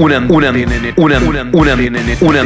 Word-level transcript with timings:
una, 0.00 0.18
una, 0.18 0.50
una, 0.96 1.18
una, 1.18 1.44
una, 1.52 1.74
una, 2.20 2.42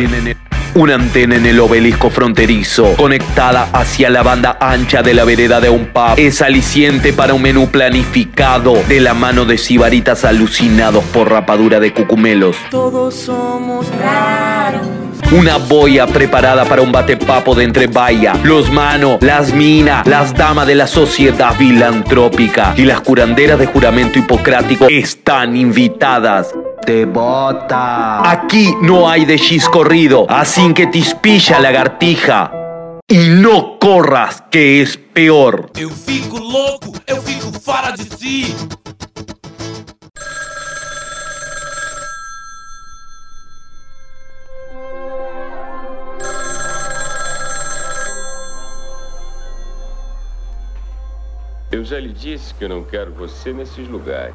una 0.75 0.95
antena 0.97 1.37
en 1.37 1.47
el 1.47 1.61
obelisco 1.61 2.11
fronterizo, 2.11 2.95
conectada 2.97 3.69
hacia 3.73 4.11
la 4.11 4.25
banda 4.25 4.59
ancha 4.61 5.03
de 5.03 5.15
la 5.15 5.25
vereda 5.25 5.61
de 5.61 5.69
un 5.69 5.87
pub, 5.87 6.15
es 6.17 6.43
aliciente 6.43 7.13
para 7.13 7.33
un 7.33 7.43
menú 7.43 7.69
planificado 7.69 8.75
de 8.89 9.01
la 9.01 9.15
mano 9.15 9.45
de 9.45 9.57
sibaritas 9.57 10.25
alucinados 10.25 11.05
por 11.05 11.31
rapadura 11.31 11.79
de 11.79 11.93
cucumelos. 11.93 12.57
Todos 12.73 13.15
somos 13.15 13.87
raros. 14.01 14.89
Una 15.31 15.57
boya 15.57 16.09
preparada 16.09 16.65
para 16.65 16.83
un 16.83 16.91
batepapo 16.91 17.55
de 17.55 17.65
entre 17.65 17.87
vaya, 17.87 18.35
los 18.43 18.71
manos, 18.73 19.19
las 19.21 19.55
minas, 19.55 20.05
las 20.09 20.35
damas 20.35 20.67
de 20.67 20.75
la 20.75 20.89
sociedad 20.89 21.55
filantrópica 21.55 22.75
y 22.77 22.85
las 22.85 23.01
curanderas 23.01 23.61
de 23.61 23.67
juramento 23.67 24.19
hipocrático 24.19 24.89
están 24.89 25.57
invitadas. 25.57 26.53
Te 26.87 27.07
bota. 27.07 28.31
Aquí 28.31 28.75
no 28.83 29.09
hay 29.09 29.25
de 29.25 29.41
corrido, 29.73 30.27
así 30.29 30.75
que 30.75 30.87
te 30.87 30.99
ispilla 30.99 31.59
lagartija. 31.59 32.53
Y 33.09 33.29
no 33.29 33.79
corras, 33.79 34.43
que 34.51 34.83
es 34.83 34.99
peor. 34.99 35.71
Eu 35.77 35.89
fico 35.89 36.39
louco, 36.39 36.93
eu 37.07 37.23
fico 37.23 37.51
fora 37.59 37.93
de 37.93 38.05
si. 38.05 38.55
Eu 51.73 51.83
já 51.83 51.99
lhe 51.99 52.13
disse 52.13 52.53
que 52.55 52.65
eu 52.65 52.69
não 52.69 52.85
quero 52.85 53.13
você 53.15 53.53
nesses 53.53 53.89
lugares. 53.89 54.35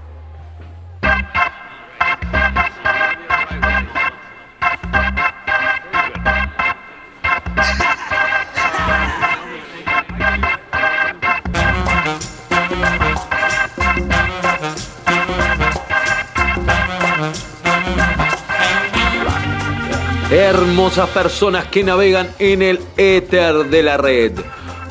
Hermosas 20.32 21.10
personas 21.10 21.66
que 21.70 21.84
navegan 21.84 22.30
en 22.38 22.62
el 22.62 22.80
éter 22.98 23.68
de 23.68 23.82
la 23.82 23.98
red. 23.98 24.34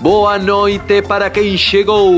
Boa 0.00 0.36
noite 0.36 1.00
para 1.00 1.30
quien 1.30 1.56
llegó. 1.56 2.10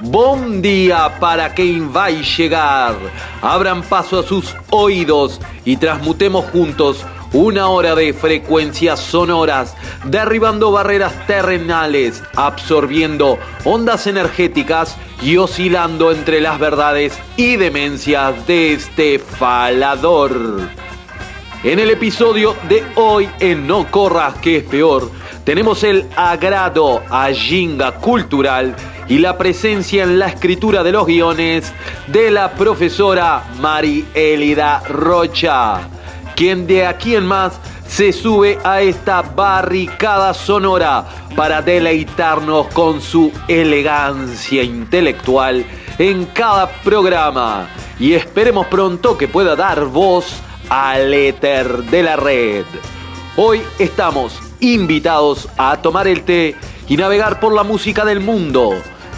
Buen 0.00 0.60
día 0.60 1.16
para 1.20 1.54
quien 1.54 1.94
va 1.94 2.06
a 2.06 2.10
llegar. 2.10 2.96
Abran 3.40 3.84
paso 3.84 4.18
a 4.18 4.22
sus 4.24 4.56
oídos 4.70 5.40
y 5.64 5.76
transmutemos 5.76 6.44
juntos 6.46 7.06
una 7.32 7.68
hora 7.68 7.94
de 7.94 8.12
frecuencias 8.12 8.98
sonoras, 8.98 9.76
derribando 10.06 10.72
barreras 10.72 11.12
terrenales, 11.28 12.20
absorbiendo 12.34 13.38
ondas 13.62 14.08
energéticas 14.08 14.96
y 15.22 15.36
oscilando 15.36 16.10
entre 16.10 16.40
las 16.40 16.58
verdades 16.58 17.16
y 17.36 17.54
demencias 17.54 18.44
de 18.48 18.72
este 18.72 19.20
falador. 19.20 20.89
En 21.62 21.78
el 21.78 21.90
episodio 21.90 22.56
de 22.70 22.82
hoy 22.94 23.28
en 23.38 23.66
No 23.66 23.90
Corras 23.90 24.36
que 24.36 24.56
es 24.56 24.64
peor, 24.64 25.10
tenemos 25.44 25.84
el 25.84 26.06
agrado 26.16 27.02
a 27.10 27.30
Jinga 27.32 27.96
cultural 27.96 28.74
y 29.08 29.18
la 29.18 29.36
presencia 29.36 30.04
en 30.04 30.18
la 30.18 30.28
escritura 30.28 30.82
de 30.82 30.92
los 30.92 31.06
guiones 31.06 31.70
de 32.06 32.30
la 32.30 32.52
profesora 32.52 33.44
Mari 33.60 34.08
Elida 34.14 34.82
Rocha, 34.88 35.82
quien 36.34 36.66
de 36.66 36.86
aquí 36.86 37.14
en 37.14 37.26
más 37.26 37.60
se 37.86 38.14
sube 38.14 38.58
a 38.64 38.80
esta 38.80 39.20
barricada 39.20 40.32
sonora 40.32 41.04
para 41.36 41.60
deleitarnos 41.60 42.68
con 42.68 43.02
su 43.02 43.30
elegancia 43.48 44.62
intelectual 44.62 45.66
en 45.98 46.24
cada 46.24 46.70
programa. 46.82 47.68
Y 47.98 48.14
esperemos 48.14 48.66
pronto 48.68 49.18
que 49.18 49.28
pueda 49.28 49.54
dar 49.54 49.84
voz 49.84 50.40
al 50.70 51.12
éter 51.12 51.84
de 51.84 52.02
la 52.02 52.16
red. 52.16 52.64
Hoy 53.36 53.60
estamos 53.78 54.40
invitados 54.60 55.48
a 55.58 55.76
tomar 55.82 56.06
el 56.06 56.22
té 56.22 56.56
y 56.88 56.96
navegar 56.96 57.40
por 57.40 57.52
la 57.52 57.64
música 57.64 58.04
del 58.04 58.20
mundo, 58.20 58.70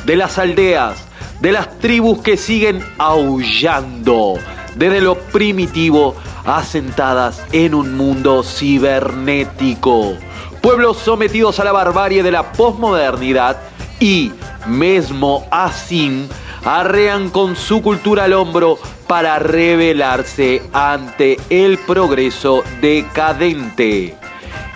de 0.06 0.16
las 0.16 0.38
aldeas, 0.38 1.06
de 1.40 1.52
las 1.52 1.78
tribus 1.78 2.22
que 2.22 2.36
siguen 2.36 2.84
aullando, 2.98 4.34
desde 4.74 5.02
lo 5.02 5.14
primitivo 5.14 6.16
asentadas 6.44 7.42
en 7.52 7.74
un 7.74 7.96
mundo 7.96 8.42
cibernético. 8.42 10.14
Pueblos 10.62 10.98
sometidos 10.98 11.60
a 11.60 11.64
la 11.64 11.72
barbarie 11.72 12.22
de 12.22 12.30
la 12.30 12.52
posmodernidad 12.52 13.58
y, 14.00 14.32
mesmo 14.66 15.46
así, 15.50 16.26
arrean 16.64 17.28
con 17.28 17.56
su 17.56 17.82
cultura 17.82 18.24
al 18.24 18.32
hombro 18.32 18.78
para 19.12 19.38
rebelarse 19.38 20.62
ante 20.72 21.36
el 21.50 21.76
progreso 21.76 22.64
decadente. 22.80 24.16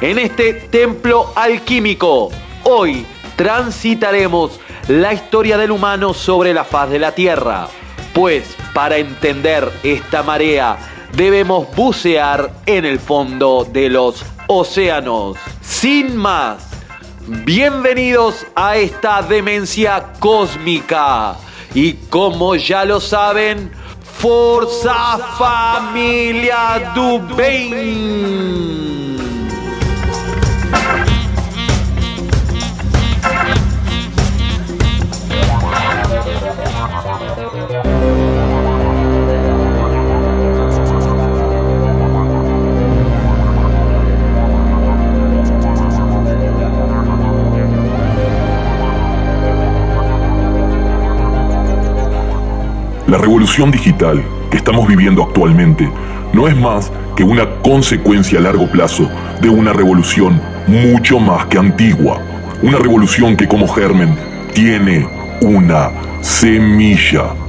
En 0.02 0.19
este 0.19 0.52
templo 0.52 1.32
alquímico, 1.34 2.28
hoy 2.64 3.06
transitaremos 3.34 4.60
la 4.88 5.14
historia 5.14 5.56
del 5.56 5.70
humano 5.70 6.12
sobre 6.12 6.52
la 6.52 6.64
faz 6.64 6.91
de 6.91 6.98
la 6.98 7.12
Tierra, 7.12 7.69
pues 8.12 8.54
para 8.74 8.98
entender 8.98 9.72
esta 9.82 10.22
marea 10.22 10.76
debemos 11.14 11.74
bucear 11.74 12.53
en 12.66 12.84
el 12.84 13.00
fondo 13.00 13.66
de 13.72 13.88
los 13.88 14.22
océanos. 14.48 15.38
Sin 15.62 16.14
más, 16.14 16.62
bienvenidos 17.26 18.47
a 18.54 18.76
esta 18.76 19.22
demencia 19.22 20.12
cósmica. 20.18 21.36
Y 21.74 21.94
como 22.10 22.54
ya 22.54 22.84
lo 22.84 23.00
saben, 23.00 23.70
Força 24.19 25.19
Família 25.38 26.78
do 26.94 27.19
Bem! 27.34 28.96
La 53.09 53.19
revolución 53.19 53.71
digital 53.71 54.21
que 54.50 54.56
estamos 54.56 54.89
viviendo 54.89 55.22
actualmente 55.22 55.89
no 56.33 56.49
es 56.49 56.56
más 56.56 56.91
que 57.15 57.22
una 57.22 57.49
consecuencia 57.62 58.41
a 58.41 58.43
largo 58.43 58.69
plazo 58.69 59.09
de 59.41 59.49
una 59.49 59.72
revolución 59.72 60.41
mucho 60.67 61.21
más 61.21 61.47
que 61.47 61.56
antigua. 61.56 62.21
Una 62.62 62.78
revolución 62.78 63.37
que 63.37 63.47
como 63.47 63.69
germen 63.69 64.16
tiene 64.53 65.06
una 65.41 65.93
semilla. 66.21 67.46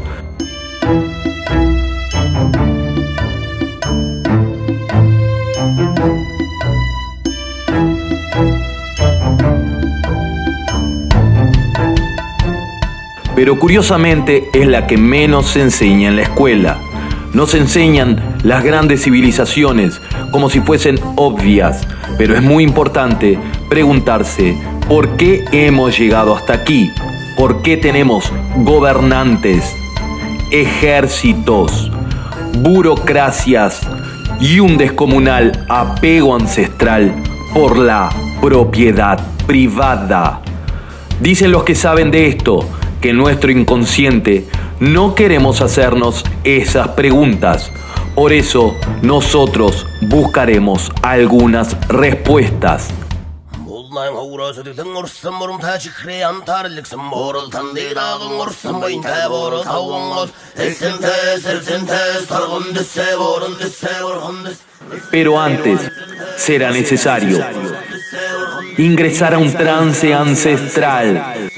Pero 13.38 13.60
curiosamente 13.60 14.50
es 14.52 14.66
la 14.66 14.88
que 14.88 14.98
menos 14.98 15.52
se 15.52 15.62
enseña 15.62 16.10
en 16.10 16.16
la 16.16 16.24
escuela. 16.24 16.80
Nos 17.34 17.54
enseñan 17.54 18.20
las 18.42 18.64
grandes 18.64 19.04
civilizaciones 19.04 20.02
como 20.32 20.50
si 20.50 20.60
fuesen 20.60 21.00
obvias, 21.18 21.88
pero 22.18 22.36
es 22.36 22.42
muy 22.42 22.64
importante 22.64 23.38
preguntarse 23.70 24.58
por 24.90 25.18
qué 25.18 25.46
hemos 25.52 26.00
llegado 26.00 26.36
hasta 26.36 26.54
aquí, 26.54 26.90
por 27.38 27.62
qué 27.62 27.78
tenemos 27.78 28.34
gobernantes, 28.64 29.72
ejércitos, 30.50 31.92
burocracias 32.64 33.82
y 34.40 34.60
un 34.62 34.80
descomunal 34.80 35.64
apego 35.70 36.34
ancestral 36.34 37.14
por 37.54 37.78
la 37.78 38.10
propiedad 38.42 39.20
privada. 39.46 40.42
Dicen 41.22 41.52
los 41.52 41.64
que 41.64 41.76
saben 41.76 42.10
de 42.10 42.30
esto 42.30 42.68
que 43.02 43.14
nuestro 43.14 43.52
inconsciente 43.52 44.48
no 44.80 45.16
queremos 45.16 45.62
hacernos 45.62 46.24
esas 46.44 46.90
preguntas. 46.90 47.72
Por 48.16 48.34
eso 48.34 48.76
nosotros 49.02 49.86
buscaremos 50.02 50.92
algunas 51.04 51.76
respuestas. 51.88 52.90
Pero 65.12 65.40
antes 65.40 65.80
será 66.38 66.72
necesario 66.72 67.46
ingresar 68.78 69.34
a 69.34 69.38
un 69.40 69.52
trance 69.54 70.14
ancestral, 70.14 71.50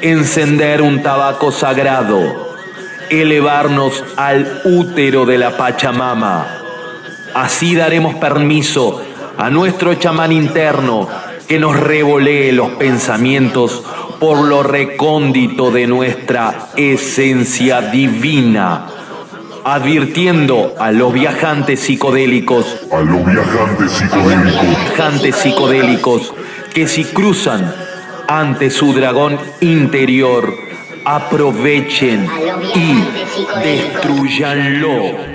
encender 0.00 0.82
un 0.82 1.02
tabaco 1.02 1.52
sagrado, 1.52 2.56
elevarnos 3.10 4.04
al 4.16 4.62
útero 4.64 5.24
de 5.26 5.38
la 5.38 5.56
Pachamama. 5.56 6.46
Así 7.34 7.74
daremos 7.74 8.14
permiso 8.16 9.02
a 9.38 9.48
nuestro 9.50 9.94
chamán 9.94 10.32
interno 10.32 11.08
que 11.48 11.58
nos 11.58 11.78
revolee 11.78 12.52
los 12.52 12.70
pensamientos 12.72 13.82
por 14.18 14.38
lo 14.38 14.62
recóndito 14.62 15.70
de 15.70 15.86
nuestra 15.86 16.68
esencia 16.76 17.80
divina 17.80 18.86
advirtiendo 19.64 20.74
a 20.78 20.90
los 20.90 21.12
viajantes 21.12 21.80
psicodélicos, 21.80 22.80
A 22.90 23.00
los 23.00 23.24
viajantes 23.24 23.92
psicodélicos. 23.92 24.68
viajantes 24.68 25.36
psicodélicos, 25.36 26.34
que 26.74 26.88
si 26.88 27.04
cruzan 27.04 27.72
ante 28.40 28.70
su 28.70 28.94
dragón 28.94 29.38
interior, 29.60 30.56
aprovechen 31.04 32.26
y 32.74 33.62
destruyanlo. 33.62 35.32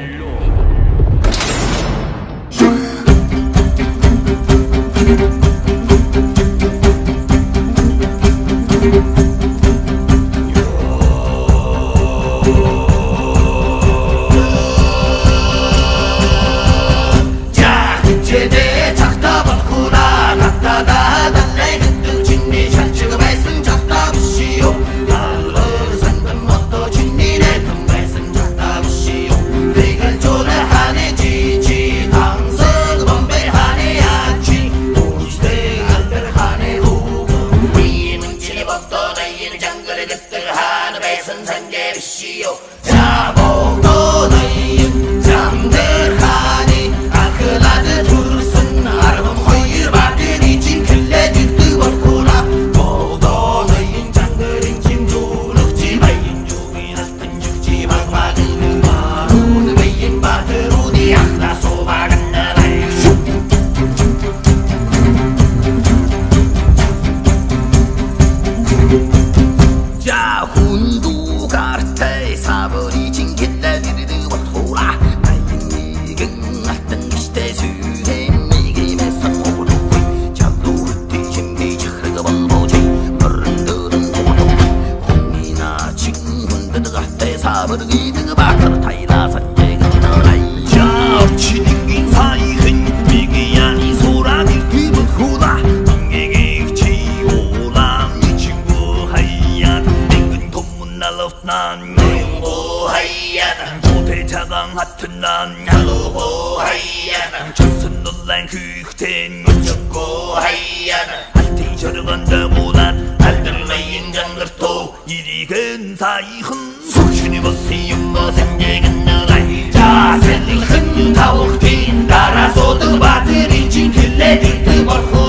난 104.67 104.77
하튼 104.77 105.19
난 105.21 105.67
할로호 105.67 106.59
하이야나 106.59 107.53
첫선 107.53 108.03
놀란 108.03 108.45
그흑텐 108.47 109.43
무조고 109.43 110.35
하이야나 110.35 111.13
할텐 111.33 111.77
저러간다 111.77 112.47
무난 112.49 113.17
알던 113.21 113.67
메인 113.67 114.11
장르토 114.11 114.95
이리근 115.07 115.95
사이흔 115.95 116.81
수신이 116.81 117.41
벗이யும் 117.41 118.11
뭐 118.11 118.31
생기긴 118.31 119.05
나라이자 119.05 120.19
셀리흔 120.21 121.13
타옥 121.13 121.59
딘 121.59 122.07
따라서도 122.07 122.99
바들이 122.99 123.69
진 123.69 123.91
길래 123.91 124.39
딜드 124.39 124.85
벌후 124.85 125.26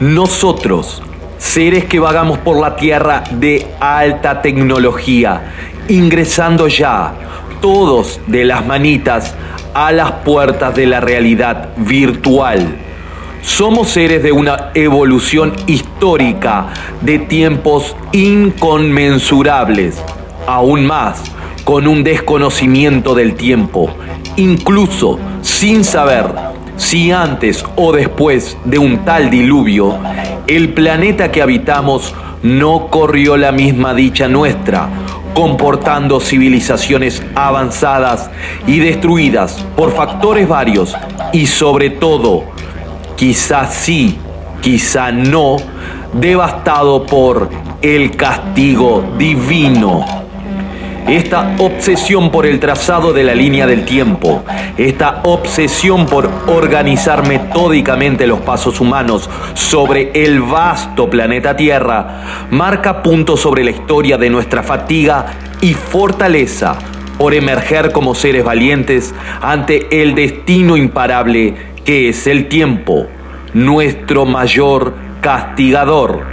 Nosotros, 0.00 1.02
seres 1.36 1.84
que 1.84 2.00
vagamos 2.00 2.38
por 2.38 2.58
la 2.58 2.74
Tierra 2.74 3.22
de 3.32 3.66
alta 3.80 4.40
tecnología, 4.40 5.52
ingresando 5.90 6.68
ya 6.68 7.12
todos 7.60 8.18
de 8.26 8.46
las 8.46 8.64
manitas 8.64 9.34
a 9.74 9.92
las 9.92 10.10
puertas 10.24 10.74
de 10.74 10.86
la 10.86 11.00
realidad 11.00 11.74
virtual. 11.76 12.78
Somos 13.42 13.90
seres 13.90 14.22
de 14.22 14.32
una 14.32 14.70
evolución 14.72 15.52
histórica 15.66 16.68
de 17.02 17.18
tiempos 17.18 17.94
inconmensurables, 18.12 20.02
aún 20.46 20.86
más 20.86 21.22
con 21.64 21.86
un 21.86 22.02
desconocimiento 22.02 23.14
del 23.14 23.34
tiempo, 23.34 23.90
incluso 24.36 25.18
sin 25.42 25.84
saber 25.84 26.49
si 26.80 27.12
antes 27.12 27.62
o 27.76 27.92
después 27.92 28.56
de 28.64 28.78
un 28.78 29.04
tal 29.04 29.28
diluvio, 29.28 29.98
el 30.46 30.72
planeta 30.72 31.30
que 31.30 31.42
habitamos 31.42 32.14
no 32.42 32.86
corrió 32.86 33.36
la 33.36 33.52
misma 33.52 33.92
dicha 33.92 34.28
nuestra, 34.28 34.88
comportando 35.34 36.20
civilizaciones 36.20 37.22
avanzadas 37.34 38.30
y 38.66 38.78
destruidas 38.78 39.62
por 39.76 39.92
factores 39.92 40.48
varios 40.48 40.96
y 41.34 41.46
sobre 41.46 41.90
todo, 41.90 42.44
quizás 43.14 43.74
sí, 43.74 44.18
quizá 44.62 45.12
no, 45.12 45.58
devastado 46.14 47.04
por 47.04 47.50
el 47.82 48.16
castigo 48.16 49.04
divino. 49.18 50.19
Esta 51.08 51.56
obsesión 51.58 52.30
por 52.30 52.46
el 52.46 52.60
trazado 52.60 53.12
de 53.12 53.24
la 53.24 53.34
línea 53.34 53.66
del 53.66 53.84
tiempo, 53.84 54.44
esta 54.76 55.22
obsesión 55.24 56.06
por 56.06 56.30
organizar 56.46 57.26
metódicamente 57.26 58.26
los 58.26 58.40
pasos 58.40 58.80
humanos 58.80 59.28
sobre 59.54 60.10
el 60.14 60.40
vasto 60.40 61.10
planeta 61.10 61.56
Tierra, 61.56 62.46
marca 62.50 63.02
punto 63.02 63.36
sobre 63.36 63.64
la 63.64 63.70
historia 63.70 64.18
de 64.18 64.30
nuestra 64.30 64.62
fatiga 64.62 65.26
y 65.60 65.74
fortaleza 65.74 66.76
por 67.18 67.34
emerger 67.34 67.92
como 67.92 68.14
seres 68.14 68.44
valientes 68.44 69.14
ante 69.40 70.02
el 70.02 70.14
destino 70.14 70.76
imparable 70.76 71.54
que 71.84 72.08
es 72.08 72.26
el 72.26 72.48
tiempo, 72.48 73.08
nuestro 73.52 74.26
mayor 74.26 74.94
castigador. 75.20 76.24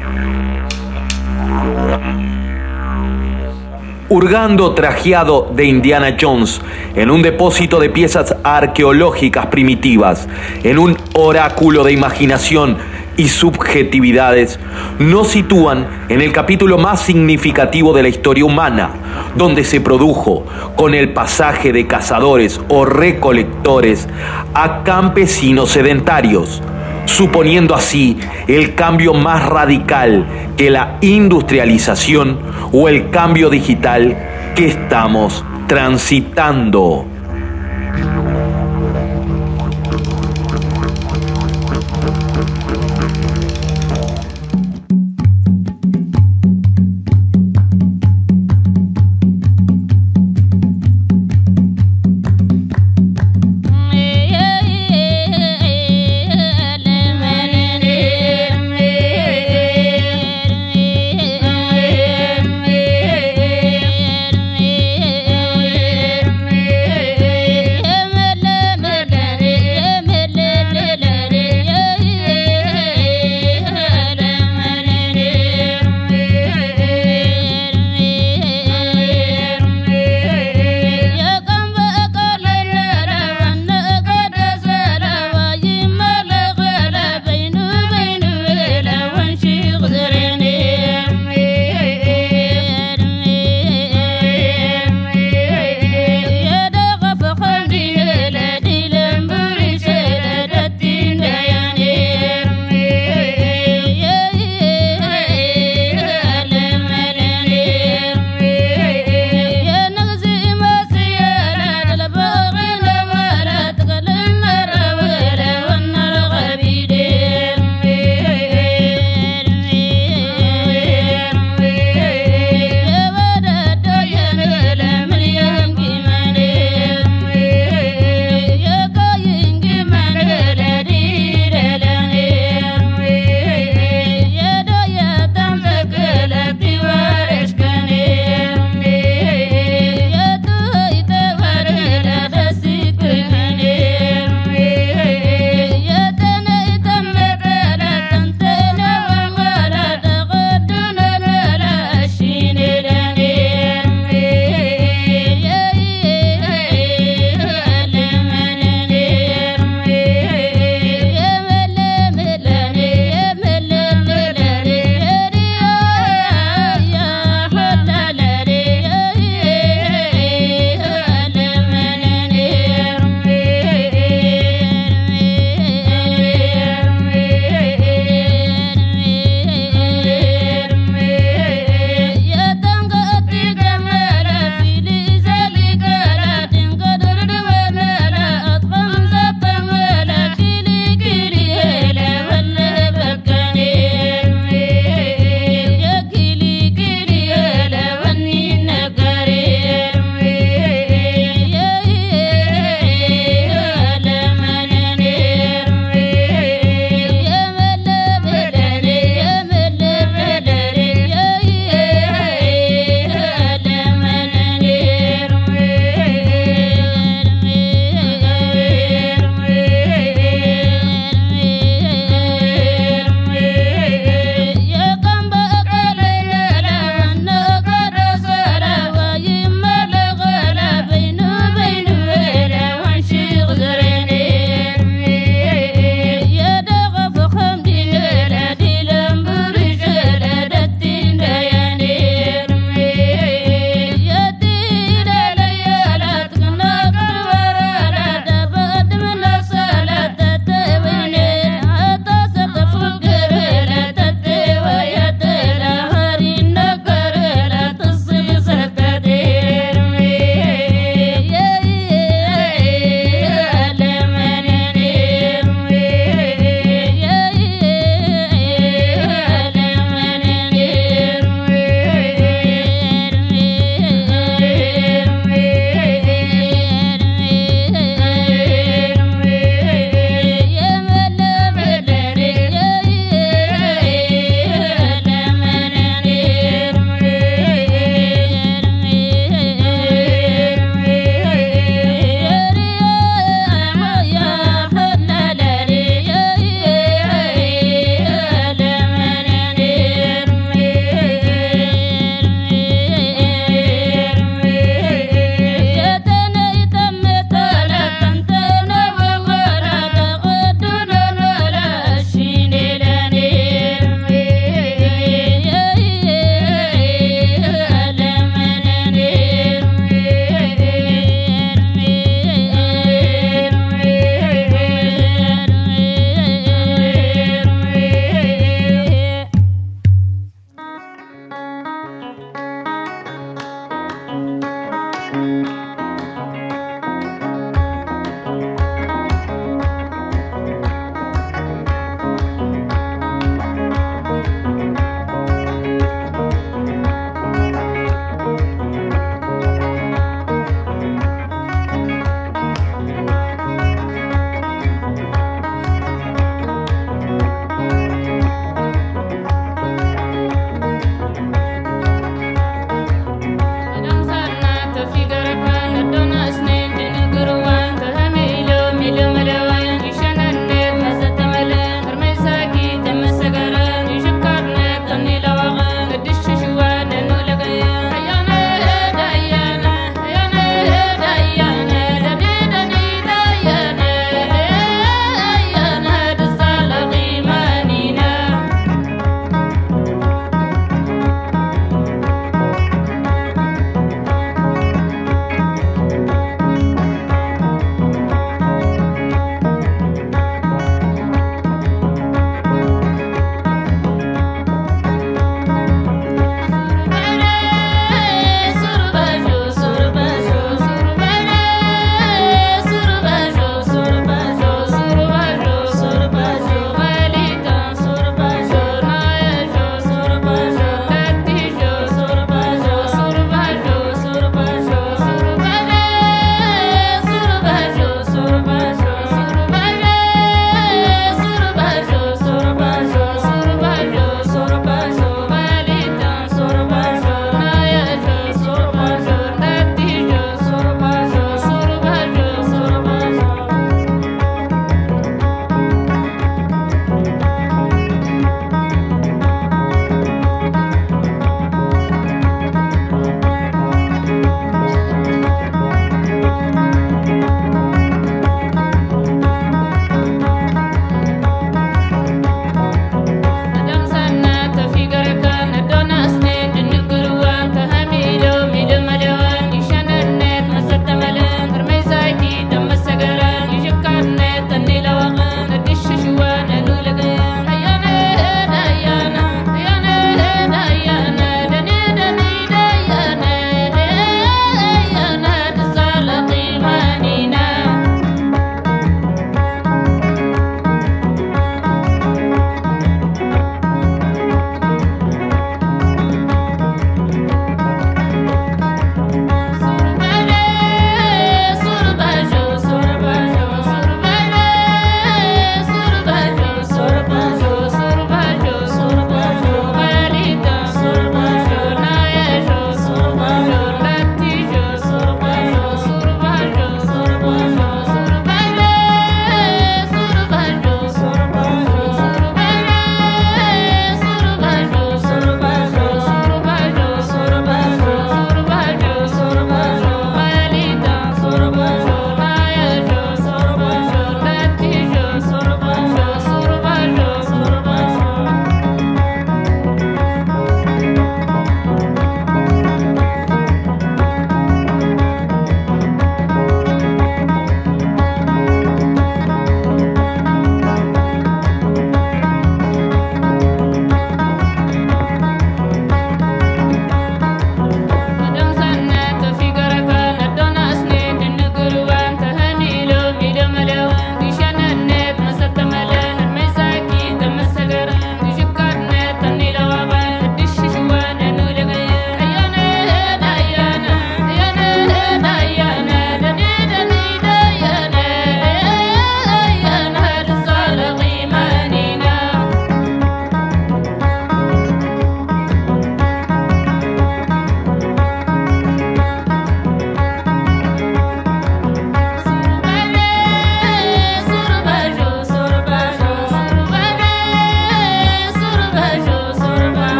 Hurgando 4.10 4.74
trajeado 4.74 5.52
de 5.54 5.66
Indiana 5.66 6.16
Jones 6.20 6.62
en 6.96 7.12
un 7.12 7.22
depósito 7.22 7.80
de 7.80 7.90
piezas 7.90 8.36
arqueológicas 8.44 9.48
primitivas, 9.48 10.28
en 10.64 10.80
un 10.80 10.98
oráculo 11.14 11.84
de 11.84 11.92
imaginación 11.92 12.78
y 13.18 13.28
subjetividades, 13.28 14.60
nos 15.00 15.30
sitúan 15.30 15.88
en 16.08 16.22
el 16.22 16.32
capítulo 16.32 16.78
más 16.78 17.02
significativo 17.02 17.92
de 17.94 18.04
la 18.04 18.10
historia 18.10 18.46
humana, 18.46 18.92
donde 19.36 19.64
se 19.64 19.82
produjo 19.82 20.46
con 20.76 20.94
el 20.94 21.14
pasaje 21.14 21.74
de 21.74 21.88
cazadores 21.88 22.62
o 22.70 22.86
recolectores 22.86 24.08
a 24.54 24.84
campesinos 24.84 25.72
sedentarios 25.72 26.62
suponiendo 27.08 27.74
así 27.76 28.18
el 28.48 28.76
cambio 28.76 29.14
más 29.14 29.46
radical 29.48 30.26
que 30.56 30.70
la 30.70 30.98
industrialización 31.02 32.40
o 32.72 32.88
el 32.88 33.10
cambio 33.10 33.50
digital 33.50 34.16
que 34.56 34.68
estamos 34.68 35.44
transitando. 35.68 37.17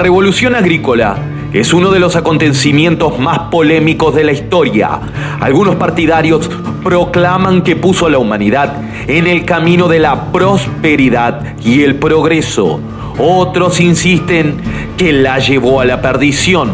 Revolución 0.00 0.54
agrícola 0.54 1.16
es 1.52 1.72
uno 1.72 1.90
de 1.90 2.00
los 2.00 2.16
acontecimientos 2.16 3.18
más 3.18 3.38
polémicos 3.50 4.14
de 4.14 4.24
la 4.24 4.32
historia. 4.32 5.00
Algunos 5.40 5.76
partidarios 5.76 6.50
proclaman 6.82 7.62
que 7.62 7.76
puso 7.76 8.06
a 8.06 8.10
la 8.10 8.18
humanidad 8.18 8.82
en 9.06 9.26
el 9.26 9.44
camino 9.44 9.88
de 9.88 9.98
la 9.98 10.32
prosperidad 10.32 11.56
y 11.64 11.82
el 11.82 11.96
progreso. 11.96 12.80
Otros 13.18 13.80
insisten 13.80 14.56
que 14.96 15.12
la 15.12 15.38
llevó 15.38 15.80
a 15.80 15.84
la 15.84 16.00
perdición. 16.00 16.70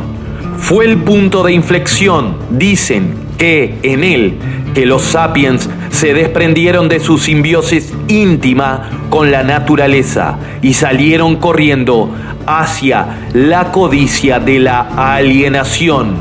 Fue 0.59 0.85
el 0.85 0.99
punto 0.99 1.43
de 1.43 1.53
inflexión, 1.53 2.37
dicen 2.51 3.27
que 3.39 3.79
en 3.83 4.05
él, 4.05 4.39
que 4.75 4.87
los 4.87 5.03
sapiens 5.03 5.69
se 5.91 6.13
desprendieron 6.13 6.89
de 6.89 7.01
su 7.01 7.19
simbiosis 7.19 7.93
íntima 8.09 8.91
con 9.09 9.31
la 9.31 9.43
naturaleza 9.43 10.39
y 10.61 10.75
salieron 10.75 11.37
corriendo 11.37 12.11
hacia 12.47 13.29
la 13.33 13.73
codicia 13.73 14.39
de 14.39 14.61
la 14.61 14.89
alienación. 14.97 16.17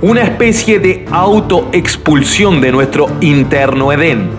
Una 0.00 0.22
especie 0.22 0.80
de 0.80 1.06
autoexpulsión 1.10 2.60
de 2.60 2.72
nuestro 2.72 3.08
interno 3.20 3.92
Edén. 3.92 4.30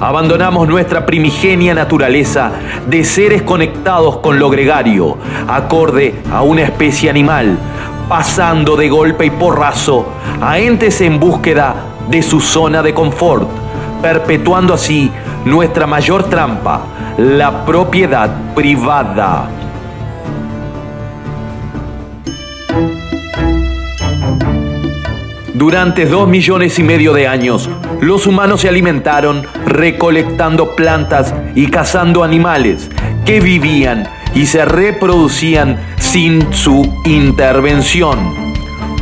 Abandonamos 0.00 0.66
nuestra 0.66 1.04
primigenia 1.04 1.74
naturaleza 1.74 2.52
de 2.88 3.04
seres 3.04 3.42
conectados 3.42 4.16
con 4.18 4.38
lo 4.38 4.48
gregario, 4.48 5.18
acorde 5.46 6.14
a 6.32 6.40
una 6.40 6.62
especie 6.62 7.10
animal, 7.10 7.58
pasando 8.08 8.76
de 8.76 8.88
golpe 8.88 9.26
y 9.26 9.30
porrazo 9.30 10.06
a 10.40 10.58
entes 10.58 11.02
en 11.02 11.20
búsqueda 11.20 11.74
de 12.08 12.22
su 12.22 12.40
zona 12.40 12.82
de 12.82 12.94
confort, 12.94 13.46
perpetuando 14.00 14.72
así 14.72 15.12
nuestra 15.44 15.86
mayor 15.86 16.24
trampa, 16.24 16.82
la 17.18 17.64
propiedad 17.64 18.54
privada. 18.54 19.48
Durante 25.54 26.06
dos 26.06 26.26
millones 26.26 26.78
y 26.78 26.82
medio 26.82 27.12
de 27.12 27.28
años, 27.28 27.68
los 28.00 28.26
humanos 28.26 28.62
se 28.62 28.68
alimentaron 28.68 29.42
recolectando 29.66 30.74
plantas 30.74 31.34
y 31.54 31.66
cazando 31.66 32.24
animales 32.24 32.90
que 33.26 33.40
vivían 33.40 34.08
y 34.34 34.46
se 34.46 34.64
reproducían 34.64 35.78
sin 35.98 36.52
su 36.52 36.90
intervención. 37.04 38.34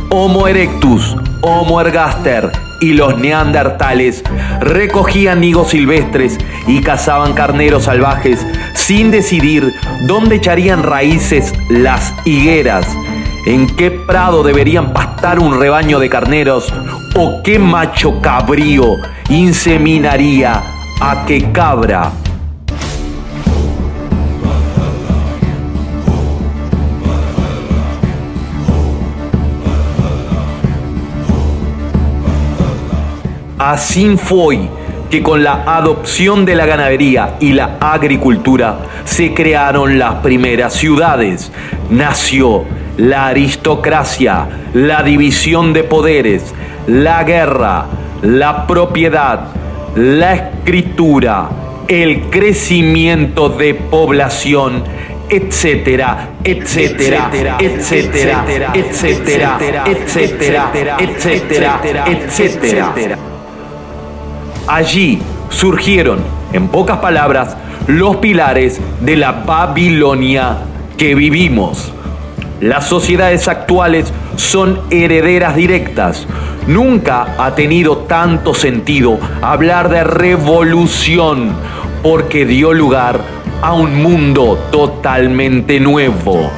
Homo 0.09 0.47
erectus, 0.47 1.15
Homo 1.41 1.79
ergaster 1.79 2.68
y 2.79 2.93
los 2.93 3.17
neandertales 3.17 4.23
recogían 4.61 5.43
higos 5.43 5.69
silvestres 5.69 6.37
y 6.67 6.81
cazaban 6.81 7.33
carneros 7.33 7.83
salvajes 7.83 8.45
sin 8.73 9.11
decidir 9.11 9.73
dónde 10.07 10.35
echarían 10.35 10.83
raíces 10.83 11.53
las 11.69 12.13
higueras, 12.25 12.85
en 13.45 13.67
qué 13.75 13.91
prado 13.91 14.43
deberían 14.43 14.93
pastar 14.93 15.39
un 15.39 15.59
rebaño 15.59 15.99
de 15.99 16.09
carneros 16.09 16.73
o 17.15 17.41
qué 17.43 17.59
macho 17.59 18.21
cabrío 18.21 18.97
inseminaría 19.29 20.63
a 21.01 21.25
qué 21.25 21.51
cabra. 21.51 22.11
Así 33.59 34.15
fue 34.15 34.57
que 35.09 35.21
con 35.21 35.43
la 35.43 35.63
adopción 35.65 36.45
de 36.45 36.55
la 36.55 36.65
ganadería 36.65 37.35
y 37.41 37.51
la 37.51 37.75
agricultura 37.81 38.79
se 39.03 39.33
crearon 39.33 39.99
las 39.99 40.15
primeras 40.15 40.73
ciudades. 40.73 41.51
Nació 41.89 42.63
la 42.95 43.27
aristocracia, 43.27 44.47
la 44.73 45.03
división 45.03 45.73
de 45.73 45.83
poderes, 45.83 46.53
la 46.87 47.25
guerra, 47.25 47.85
la 48.21 48.65
propiedad, 48.65 49.47
la 49.93 50.35
escritura, 50.35 51.49
el 51.89 52.29
crecimiento 52.29 53.49
de 53.49 53.73
población, 53.73 54.83
etcétera, 55.29 56.29
etcétera, 56.45 57.29
etcétera, 57.59 58.45
etcétera, 58.73 59.83
etcétera, 59.85 60.97
etcétera, 60.97 62.05
etcétera. 62.07 63.28
Allí 64.67 65.19
surgieron, 65.49 66.19
en 66.53 66.67
pocas 66.67 66.97
palabras, 66.97 67.55
los 67.87 68.17
pilares 68.17 68.79
de 69.01 69.15
la 69.15 69.31
Babilonia 69.31 70.57
que 70.97 71.15
vivimos. 71.15 71.91
Las 72.61 72.87
sociedades 72.87 73.47
actuales 73.47 74.13
son 74.35 74.79
herederas 74.91 75.55
directas. 75.55 76.27
Nunca 76.67 77.35
ha 77.37 77.55
tenido 77.55 77.99
tanto 77.99 78.53
sentido 78.53 79.17
hablar 79.41 79.89
de 79.89 80.03
revolución 80.03 81.53
porque 82.03 82.45
dio 82.45 82.73
lugar 82.73 83.21
a 83.61 83.73
un 83.73 84.01
mundo 84.01 84.59
totalmente 84.71 85.79
nuevo. 85.79 86.51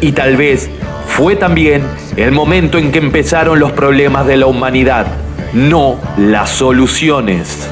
Y 0.00 0.12
tal 0.12 0.36
vez 0.36 0.70
fue 1.06 1.34
también 1.36 1.82
el 2.16 2.32
momento 2.32 2.78
en 2.78 2.92
que 2.92 2.98
empezaron 2.98 3.58
los 3.58 3.72
problemas 3.72 4.26
de 4.26 4.36
la 4.36 4.46
humanidad 4.46 5.06
no 5.52 5.98
las 6.16 6.50
soluciones. 6.50 7.68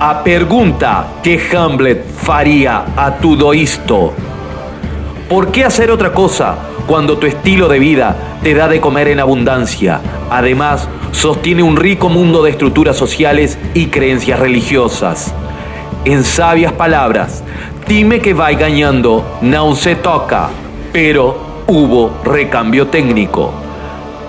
A 0.00 0.22
pregunta 0.24 1.06
que 1.22 1.40
Hamlet 1.54 2.04
faría 2.06 2.84
a 2.96 3.16
todo 3.16 3.52
esto. 3.52 4.12
¿Por 5.28 5.52
qué 5.52 5.64
hacer 5.64 5.90
otra 5.90 6.12
cosa 6.12 6.56
cuando 6.86 7.18
tu 7.18 7.26
estilo 7.26 7.68
de 7.68 7.78
vida 7.78 8.16
te 8.42 8.54
da 8.54 8.68
de 8.68 8.80
comer 8.80 9.08
en 9.08 9.20
abundancia? 9.20 10.00
Además, 10.30 10.88
sostiene 11.12 11.62
un 11.62 11.76
rico 11.76 12.08
mundo 12.08 12.42
de 12.42 12.50
estructuras 12.50 12.96
sociales 12.96 13.58
y 13.74 13.86
creencias 13.86 14.38
religiosas. 14.38 15.34
En 16.04 16.24
sabias 16.24 16.72
palabras, 16.72 17.42
Dime 17.88 18.20
que 18.20 18.34
va 18.34 18.52
ganando, 18.52 19.38
no 19.40 19.74
se 19.74 19.96
toca, 19.96 20.50
pero 20.92 21.62
hubo 21.66 22.20
recambio 22.22 22.88
técnico. 22.88 23.50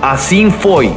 Así 0.02 0.50
fue 0.50 0.91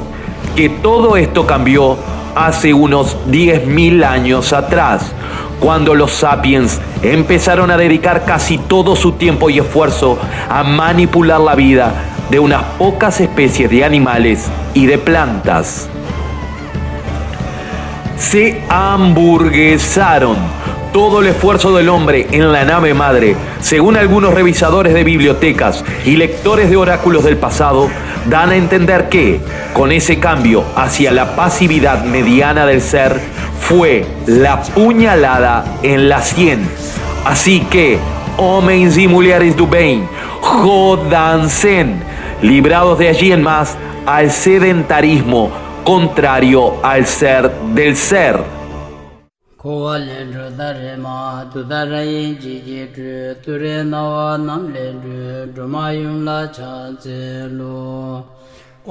que 0.54 0.68
todo 0.68 1.16
esto 1.16 1.44
cambió 1.44 1.96
hace 2.36 2.72
unos 2.72 3.16
10.000 3.26 4.04
años 4.04 4.52
atrás, 4.52 5.10
cuando 5.58 5.96
los 5.96 6.12
sapiens 6.12 6.80
empezaron 7.02 7.72
a 7.72 7.76
dedicar 7.76 8.24
casi 8.24 8.58
todo 8.58 8.94
su 8.94 9.12
tiempo 9.12 9.50
y 9.50 9.58
esfuerzo 9.58 10.16
a 10.48 10.62
manipular 10.62 11.40
la 11.40 11.56
vida 11.56 11.92
de 12.30 12.38
unas 12.38 12.62
pocas 12.78 13.20
especies 13.20 13.70
de 13.70 13.84
animales 13.84 14.48
y 14.72 14.86
de 14.86 14.98
plantas. 14.98 15.88
Se 18.16 18.62
hamburguesaron 18.68 20.36
todo 20.92 21.20
el 21.20 21.28
esfuerzo 21.28 21.74
del 21.74 21.88
hombre 21.88 22.26
en 22.30 22.52
la 22.52 22.64
nave 22.64 22.94
madre, 22.94 23.34
según 23.60 23.96
algunos 23.96 24.34
revisadores 24.34 24.94
de 24.94 25.04
bibliotecas 25.04 25.84
y 26.04 26.16
lectores 26.16 26.70
de 26.70 26.76
oráculos 26.76 27.24
del 27.24 27.38
pasado, 27.38 27.88
dan 28.28 28.50
a 28.50 28.56
entender 28.56 29.08
que, 29.08 29.40
con 29.72 29.90
ese 29.90 30.20
cambio 30.20 30.64
hacia 30.76 31.10
la 31.10 31.34
pasividad 31.34 32.04
mediana 32.04 32.66
del 32.66 32.80
ser, 32.80 33.20
fue 33.60 34.04
la 34.26 34.62
puñalada 34.62 35.64
en 35.82 36.08
la 36.08 36.22
sien. 36.22 36.68
Así 37.24 37.60
que, 37.70 37.98
homens 38.36 38.98
y 38.98 39.08
mujeres 39.08 39.56
du 39.56 39.66
bem, 39.66 40.06
jodansen, 40.40 42.02
librados 42.42 42.98
de 42.98 43.08
allí 43.08 43.32
en 43.32 43.42
más 43.42 43.76
al 44.04 44.30
sedentarismo 44.30 45.50
contrario 45.84 46.74
al 46.82 47.06
ser 47.06 47.50
del 47.74 47.96
ser. 47.96 48.61
kowa 49.62 49.96
len 50.04 50.32
zhu 50.34 50.44
dhari 50.58 50.92
ma 51.02 51.16
tu 51.52 51.60
dharayin 51.72 52.32
ji 52.44 52.54
ji 52.68 52.78
zhu 52.94 53.12
tu 53.42 53.58
re 53.62 53.74
na 53.90 54.00
wa 54.12 54.30
nam 54.46 54.64
len 54.76 54.96
zhu 55.02 55.18
zhu 55.54 55.66
ma 55.74 55.82
yung 55.96 56.24
la 56.28 56.38
cha 56.56 56.70
zi 57.04 57.18
lu 57.58 57.76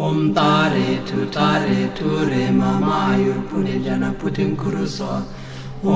om 0.06 0.22
tare 0.38 0.86
tu 1.10 1.28
tare 1.38 1.82
tu 2.00 2.14
re 2.32 2.46
ma 2.62 2.72
ma 2.86 3.02
yur 3.24 3.36
pune 3.50 3.76
jana 3.90 4.14
putin 4.24 4.56
kuru 4.64 4.86
so 4.96 5.12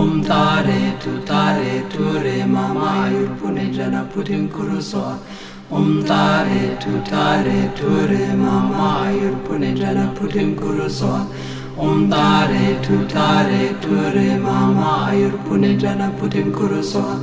om 0.02 0.22
tare 0.30 0.78
tu 1.06 1.16
tare 1.32 1.74
tu 1.96 2.12
re 2.28 2.38
ma 2.58 2.68
ma 2.82 2.94
yur 3.16 3.32
pune 3.40 3.66
jana 3.80 4.06
putin 4.12 4.46
kuru 4.60 4.82
so 4.92 5.08
om 5.72 5.90
tare 6.14 6.62
tu 6.84 7.02
tare 7.16 7.60
tu 7.82 7.98
re 8.14 8.24
ma 8.44 8.56
ma 8.78 8.94
yur 9.20 9.36
pune 9.48 9.70
jana 9.84 10.08
putin 10.20 10.56
kuru 10.64 10.90
so 11.02 11.18
Om 11.78 12.10
Tare 12.10 12.80
Tu 12.82 13.06
Tare 13.06 13.76
Tu 13.82 13.90
Re 13.90 14.38
Mama 14.38 15.10
Ayur 15.10 15.32
Pune 15.44 15.78
Jana 15.78 16.10
Putin 16.18 16.52
Kuruswa 16.54 17.20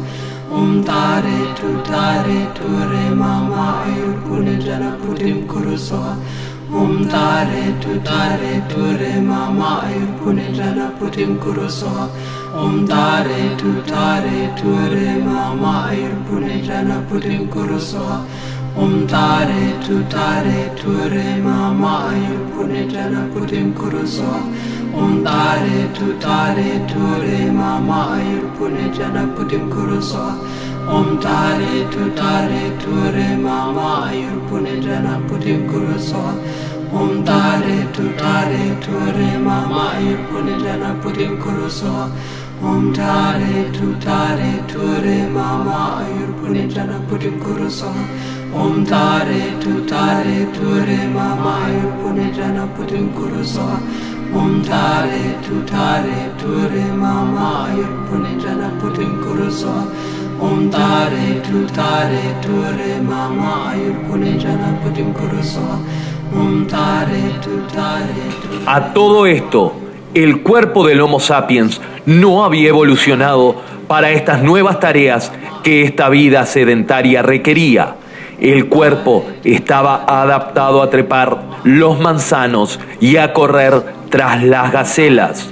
Om 0.51 0.85
Tare 0.85 1.55
Tu 1.57 1.83
Tare 1.83 2.53
Tu 2.55 2.69
Re 2.91 3.15
Mama 3.15 3.85
Ayur 3.87 4.15
Pune 4.25 4.61
Jana 4.63 4.99
Putin 5.01 5.47
Kuruswa 5.47 6.17
Om 6.73 7.07
Tare 7.07 7.81
Tu 7.81 8.01
Tare 8.01 8.63
Tu 8.69 8.81
Re 8.81 9.21
Ma 9.21 9.51
Ma 9.51 9.83
Ayur 9.83 10.09
Punijana 10.19 10.91
Putim 10.99 11.39
Kuru 11.39 11.69
Soha 11.69 12.09
Om 12.55 12.87
Tare 12.89 13.57
Tu 13.59 13.83
Tare 13.83 14.55
Tu 14.57 14.71
Re 14.93 15.19
Ma 15.19 15.53
Ma 15.55 15.89
Ayur 15.91 16.15
Punijana 16.25 17.07
Putim 17.09 17.51
Kuru 17.53 17.79
Soha 17.79 18.25
Om 18.75 19.07
Tare 19.07 19.79
Tu 19.85 20.03
Tare 20.09 20.75
Tu 20.77 20.91
Re 21.11 21.37
Ma 21.37 21.71
Ma 21.75 22.09
Ayur 22.09 22.41
Punijana 22.53 23.31
Putim 23.31 23.75
Kuru 23.77 24.07
Soha 24.07 24.41
Om 24.95 25.23
Tare 25.23 25.93
Tu 25.93 26.19
Tare 26.19 26.87
Tu 26.89 26.99
Re 27.21 27.51
Ma 27.51 27.79
Ma 27.79 28.17
Ayur 28.17 28.49
Punijana 28.57 29.29
Putim 29.37 29.71
Kuru 29.71 30.01
Soha 30.01 30.39
Om 30.89 31.21
Tare 31.21 31.87
Tu 31.91 32.15
Tare 32.15 32.79
Tu 32.79 32.91
Re 33.13 33.37
Ma 33.37 33.71
Ma 33.71 34.09
Ayur 34.09 34.41
Punijana 34.49 35.21
Putim 35.29 35.69
Kuru 35.71 35.99
Soha 35.99 36.33
Om 36.91 37.25
Tare 37.27 37.93
Tu 37.93 38.17
Tare 38.17 38.81
Tu 38.81 38.99
Re 39.19 39.37
Ma 39.37 39.67
Ma 39.67 39.93
Ayur 39.97 40.17
Punijana 40.31 40.99
Putim 41.03 41.39
Kuru 41.43 41.69
Soha 41.69 42.11
Om 42.63 42.95
Tare 42.95 43.71
Tu 43.73 43.95
Tare 44.01 44.65
Tu 44.67 44.81
Re 45.05 45.29
Ma 45.29 45.63
Ma 45.63 46.01
Ayur 46.01 46.33
Punijana 46.41 47.07
Putim 47.07 47.39
Kuru 47.39 47.69
Soha 47.69 48.33
Om 48.55 48.85
Tare 48.85 49.59
Tu 49.61 49.85
Tare 49.87 50.47
Tu 50.53 50.85
Re 50.85 51.07
Ma 51.09 51.35
Ma 51.35 51.65
Ayur 51.65 51.91
Punijana 52.03 52.69
Putim 52.77 53.11
Kuru 53.15 53.43
Soha 53.43 53.81
Om 54.35 54.63
Tare 54.63 55.39
Tu 55.41 55.65
Tare 55.65 56.31
Tu 56.37 56.69
Re 56.69 56.85
Ma 56.93 57.25
Ma 57.25 57.67
Ayur 57.69 57.89
Punijana 58.09 58.69
Putim 58.79 59.23
Kuru 59.23 59.51
Soha 59.51 59.87
Om 60.39 60.69
Tare 60.71 61.41
Tu 61.41 61.65
Tare 61.73 62.21
Tu 62.43 62.53
Re 62.77 63.01
Ma 63.01 63.29
Ma 63.29 63.71
Ayur 63.73 63.95
Punijana 64.07 64.77
Putim 64.83 65.15
Kuru 65.15 65.43
Soha 65.43 65.79
Om 66.35 66.67
Tare 66.67 67.41
Tu 67.41 67.57
Tare 67.73 68.67
A 68.67 68.93
todo 68.93 69.25
esto, 69.25 69.73
el 70.13 70.43
cuerpo 70.43 70.87
del 70.87 71.01
Homo 71.01 71.21
sapiens 71.21 71.81
no 72.05 72.45
había 72.45 72.69
evolucionado 72.69 73.57
para 73.89 74.11
estas 74.11 74.43
nuevas 74.43 74.79
tareas 74.79 75.33
que 75.63 75.85
esta 75.85 76.11
vida 76.11 76.45
sedentaria 76.45 77.23
requería. 77.23 77.97
El 78.43 78.69
cuerpo 78.69 79.25
estaba 79.45 80.05
adaptado 80.05 80.83
a 80.83 80.91
trepar 80.91 81.39
los 81.63 82.01
manzanos 82.01 82.81
y 83.01 83.17
a 83.17 83.33
correr 83.33 83.85
tras 84.11 84.43
las 84.43 84.73
gacelas. 84.73 85.49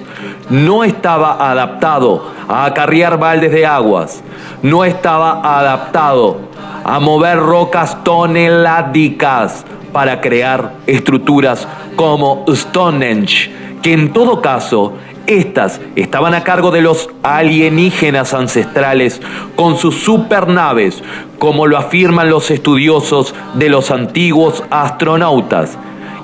No 0.48 0.82
estaba 0.82 1.52
adaptado 1.52 2.32
a 2.48 2.64
acarrear 2.64 3.16
baldes 3.16 3.52
de 3.52 3.64
aguas. 3.64 4.24
No 4.62 4.84
estaba 4.84 5.40
adaptado 5.56 6.40
a 6.82 6.98
mover 6.98 7.38
rocas 7.38 8.02
toneládicas 8.02 9.64
para 9.92 10.20
crear 10.20 10.72
estructuras 10.88 11.68
como 11.94 12.44
Stonehenge, 12.48 13.52
que 13.82 13.92
en 13.92 14.12
todo 14.12 14.42
caso 14.42 14.94
estas 15.26 15.80
estaban 15.96 16.34
a 16.34 16.42
cargo 16.42 16.70
de 16.70 16.82
los 16.82 17.08
alienígenas 17.22 18.34
ancestrales 18.34 19.20
con 19.56 19.76
sus 19.76 19.96
supernaves, 19.96 21.02
como 21.38 21.66
lo 21.66 21.78
afirman 21.78 22.30
los 22.30 22.50
estudiosos 22.50 23.34
de 23.54 23.68
los 23.68 23.90
antiguos 23.90 24.64
astronautas, 24.70 25.78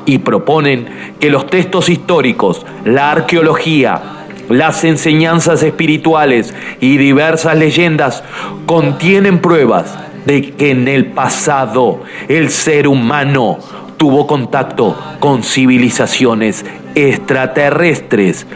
y 0.04 0.18
proponen 0.18 0.87
que 1.20 1.30
los 1.30 1.46
textos 1.46 1.88
históricos, 1.88 2.64
la 2.85 3.11
arqueología, 3.11 4.00
las 4.48 4.85
enseñanzas 4.85 5.62
espirituales 5.62 6.54
y 6.80 6.96
diversas 6.96 7.56
leyendas 7.56 8.22
contienen 8.66 9.40
pruebas 9.40 9.98
de 10.24 10.52
que 10.52 10.70
en 10.70 10.88
el 10.88 11.06
pasado 11.06 12.02
el 12.28 12.50
ser 12.50 12.87
humano 12.88 13.59
tuvo 13.96 14.26
contacto 14.26 14.97
con 15.20 15.42
civilizaciones 15.42 16.64
extraterrestres, 16.94 18.47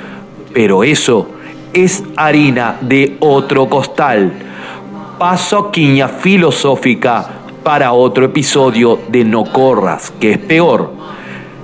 pero 0.53 0.85
eso 0.85 1.29
es 1.73 2.03
harina 2.17 2.77
de 2.81 3.17
otro 3.21 3.69
costal. 3.69 4.33
Pasoquiña 5.19 6.09
filosófica 6.09 7.29
para 7.63 7.93
otro 7.93 8.25
episodio 8.25 8.99
de 9.09 9.25
No 9.25 9.45
Corras, 9.45 10.13
que 10.19 10.33
es 10.33 10.39
peor. 10.39 10.93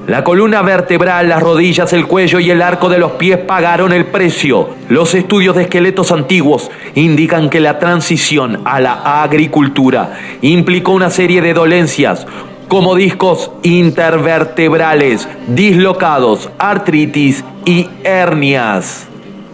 La 0.07 0.23
columna 0.23 0.63
vertebral, 0.63 1.29
las 1.29 1.43
rodillas, 1.43 1.93
el 1.93 2.07
cuello 2.07 2.39
y 2.39 2.49
el 2.49 2.63
arco 2.63 2.89
de 2.89 2.99
los 2.99 3.13
pies 3.13 3.39
pagaron 3.39 3.93
el 3.93 4.07
precio. 4.07 4.69
Los 4.89 5.17
estudios 5.17 5.57
de 5.57 5.63
esqueletos 5.63 6.13
antiguos 6.13 6.71
indican 6.95 7.51
que 7.51 7.59
la 7.59 7.81
transición 7.81 8.61
a 8.65 8.79
la 8.79 9.23
agricultura 9.23 10.13
implicó 10.43 10.93
una 10.93 11.11
serie 11.11 11.43
de 11.43 11.55
dolencias 11.55 12.25
como 12.69 12.95
discos 12.95 13.51
intervertebrales 13.63 15.29
dislocados, 15.49 16.51
artritis 16.59 17.45
y 17.65 17.89
hernias. 18.05 19.07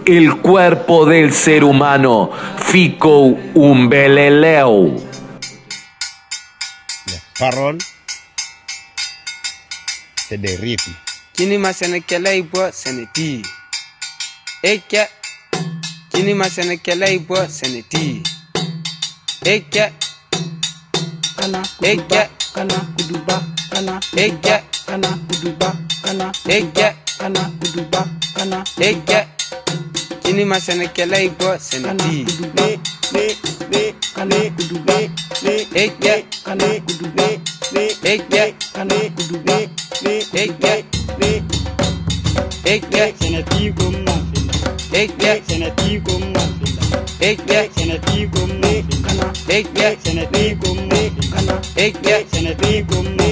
El 0.04 0.36
cuerpo 0.38 1.06
del 1.06 1.32
ser 1.32 1.62
humano 1.62 2.30
ficou 2.58 3.38
un 3.54 3.88
beleleu. 3.88 4.96
Parole, 7.38 7.78
c'est 10.28 10.38
des 10.38 10.56
rythmes. 10.56 10.96
Kini 11.32 11.58
ma 11.58 11.70
sɛnɛkɛla 11.72 12.34
yi 12.34 12.42
bɔ 12.42 12.70
sɛnɛti 12.72 13.42
e 14.62 14.82
kɛ 14.90 15.08
kini 16.12 16.34
ma 16.34 16.46
sɛnɛkɛla 16.46 17.08
yi 17.10 17.18
bɔ 17.18 17.46
sɛnɛti 17.48 18.22
e 19.44 19.60
kɛ 19.70 19.92
kana 22.55 22.74
kudu 22.96 23.18
ba 23.26 23.36
kana 23.70 24.00
eje 24.16 24.57
kana 24.86 25.09
kudu 25.28 25.50
ba 25.61 25.70
kana 26.05 26.26
eje 26.57 26.88
kana 27.18 27.40
kudu 27.61 27.82
ba 27.92 28.03
kana 28.36 28.59
eje 28.88 29.18
kini 30.22 30.44
ma 30.50 30.57
sɛnɛkɛla 30.64 31.16
i 31.26 31.28
bɔ 31.38 31.48
sɛnɛti 31.68 32.14
kana 34.14 34.36
kudu 34.57 34.76
ne 34.86 34.96
eje 35.82 36.14
kana 36.44 36.66
kudu 36.86 37.07
ba 37.16 37.26
eje 38.12 38.44
kana 38.74 38.96
kudu 39.16 39.36
ne 39.48 39.59
eje 40.42 40.74
eje 42.72 43.03
sɛnɛti 43.18 43.64
ko 43.76 43.84
ma 44.05 44.14
eje 45.00 45.30
sɛnɛti 45.48 45.90
ko 46.05 46.12
ma 46.32 46.42
Ekmek 47.20 47.70
senetli 47.76 48.30
gumma 48.32 48.68
Ekmek 49.49 49.99
senetli 50.05 50.59
gumma 50.61 50.97
Ekmek 51.76 52.26
senetli 52.32 52.86
gumma 52.88 53.28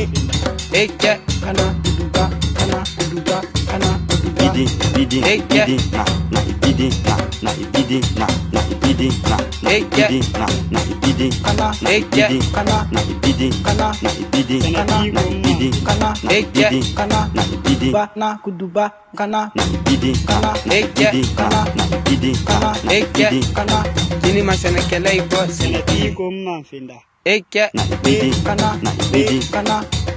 Ekmek 0.73 1.21
kana 1.45 1.75
duduga 1.85 2.31
kana 2.59 2.85
duduga 2.99 3.39
kana 3.71 3.91
duduga 4.09 4.53
Didi 4.55 4.65
didi 4.95 5.23
didi 5.51 5.77
na 5.93 6.05
na 6.31 6.60
ibidi 6.81 7.05
na 7.05 7.17
na 7.43 7.51
ibidi 7.53 8.01
na 8.17 8.27
na 8.53 8.61
ibidi 8.73 9.09
na 9.29 9.37
na 9.63 9.71
Eke. 9.71 10.05
ibidi 10.09 10.33
na 10.33 10.47
na 10.73 10.81
ibidi 10.81 11.29
Kana 11.45 11.67
na 11.83 11.91
Eke. 11.91 12.25
ibidi 12.25 12.41
Kana 12.53 12.77
na 12.93 13.01
ibidi 13.03 13.49
Kana 13.65 13.87
na 14.03 14.11
ibidi 14.17 14.59
Kana 14.73 14.97
na 15.13 15.21
ibidi 15.29 15.69
Kana 15.85 16.09
na 16.25 16.33
Eke. 16.33 16.67
ibidi 16.69 16.95
Kana 16.97 17.19
na 17.35 17.43
ibidi 17.45 17.91
Kuduba 17.93 18.09
Na 18.17 18.29
Kuduba 18.43 18.85
Kana 19.17 19.51
na 19.55 19.63
ibidi 19.65 20.13
Kana 20.25 20.53
na 20.65 20.75
Eke. 20.75 21.05
ibidi 21.05 21.29
Kana 21.37 21.61
na 21.77 21.85
ibidi 21.97 22.33
Kana 22.49 22.71
na 22.85 22.93
Eke. 22.93 23.23
ibidi 23.29 23.41
Kana 23.55 23.79
kini 24.23 24.43
ma 24.43 24.53
sɛnɛkɛla 24.53 25.11
yi 25.13 25.21
bɔ 25.21 25.41
Senati 25.53 25.97
sɛnɛti 26.01 26.15
gomma 26.17 26.63
finda. 26.65 26.97
e 27.25 27.45
kɛ 27.53 27.69
na 27.75 27.83
ibidi 27.85 28.31
Kana 28.45 28.79
na 28.83 28.91
ibidi 29.05 29.39
Kana 29.53 29.85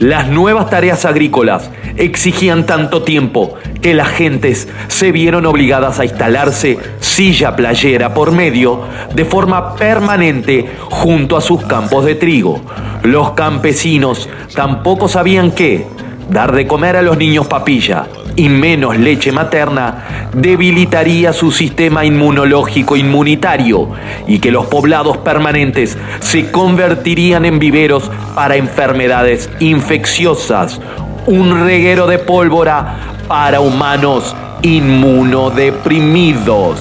Las 0.00 0.28
nuevas 0.28 0.70
tareas 0.70 1.04
agrícolas 1.04 1.70
exigían 1.98 2.64
tanto 2.64 3.02
tiempo 3.02 3.56
que 3.82 3.92
las 3.92 4.08
gentes 4.08 4.66
se 4.88 5.12
vieron 5.12 5.44
obligadas 5.44 6.00
a 6.00 6.06
instalarse 6.06 6.78
silla 7.00 7.54
playera 7.54 8.14
por 8.14 8.32
medio 8.32 8.80
de 9.14 9.26
forma 9.26 9.76
permanente 9.76 10.70
junto 10.88 11.36
a 11.36 11.42
sus 11.42 11.62
campos 11.66 12.06
de 12.06 12.14
trigo. 12.14 12.62
Los 13.02 13.32
campesinos 13.32 14.30
tampoco 14.54 15.06
sabían 15.06 15.50
qué 15.50 15.86
dar 16.30 16.52
de 16.52 16.66
comer 16.66 16.96
a 16.96 17.02
los 17.02 17.18
niños 17.18 17.46
papilla 17.46 18.06
y 18.36 18.48
menos 18.48 18.98
leche 18.98 19.32
materna 19.32 20.28
debilitaría 20.32 21.32
su 21.32 21.50
sistema 21.50 22.04
inmunológico 22.04 22.96
inmunitario 22.96 23.88
y 24.26 24.38
que 24.38 24.50
los 24.50 24.66
poblados 24.66 25.16
permanentes 25.18 25.96
se 26.20 26.50
convertirían 26.50 27.44
en 27.44 27.58
viveros 27.58 28.10
para 28.34 28.56
enfermedades 28.56 29.50
infecciosas, 29.60 30.80
un 31.26 31.64
reguero 31.64 32.06
de 32.06 32.18
pólvora 32.18 32.96
para 33.28 33.60
humanos 33.60 34.34
inmunodeprimidos. 34.62 36.80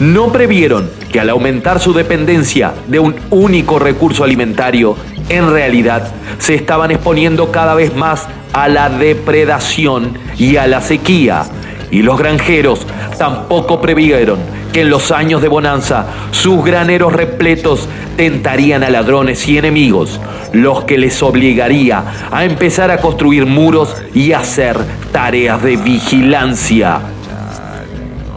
No 0.00 0.32
previeron 0.32 0.90
que 1.12 1.20
al 1.20 1.30
aumentar 1.30 1.78
su 1.78 1.92
dependencia 1.92 2.74
de 2.88 2.98
un 2.98 3.14
único 3.30 3.78
recurso 3.78 4.24
alimentario, 4.24 4.96
en 5.28 5.50
realidad 5.50 6.12
se 6.38 6.54
estaban 6.54 6.90
exponiendo 6.90 7.50
cada 7.50 7.74
vez 7.74 7.94
más 7.94 8.26
a 8.52 8.68
la 8.68 8.88
depredación 8.88 10.18
y 10.38 10.56
a 10.56 10.66
la 10.66 10.80
sequía. 10.80 11.44
Y 11.90 12.02
los 12.02 12.18
granjeros 12.18 12.86
tampoco 13.18 13.80
previeron 13.80 14.38
que 14.72 14.80
en 14.80 14.90
los 14.90 15.12
años 15.12 15.40
de 15.40 15.48
bonanza 15.48 16.06
sus 16.32 16.64
graneros 16.64 17.12
repletos 17.12 17.88
tentarían 18.16 18.82
a 18.82 18.90
ladrones 18.90 19.46
y 19.48 19.56
enemigos, 19.58 20.20
los 20.52 20.84
que 20.84 20.98
les 20.98 21.22
obligaría 21.22 22.04
a 22.30 22.44
empezar 22.44 22.90
a 22.90 22.98
construir 22.98 23.46
muros 23.46 23.94
y 24.14 24.32
hacer 24.32 24.76
tareas 25.12 25.62
de 25.62 25.76
vigilancia. 25.76 27.00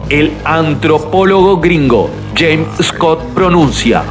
El 0.08 0.32
antropólogo 0.44 1.58
gringo 1.58 2.08
James 2.36 2.68
Scott 2.80 3.20
pronuncia, 3.34 4.04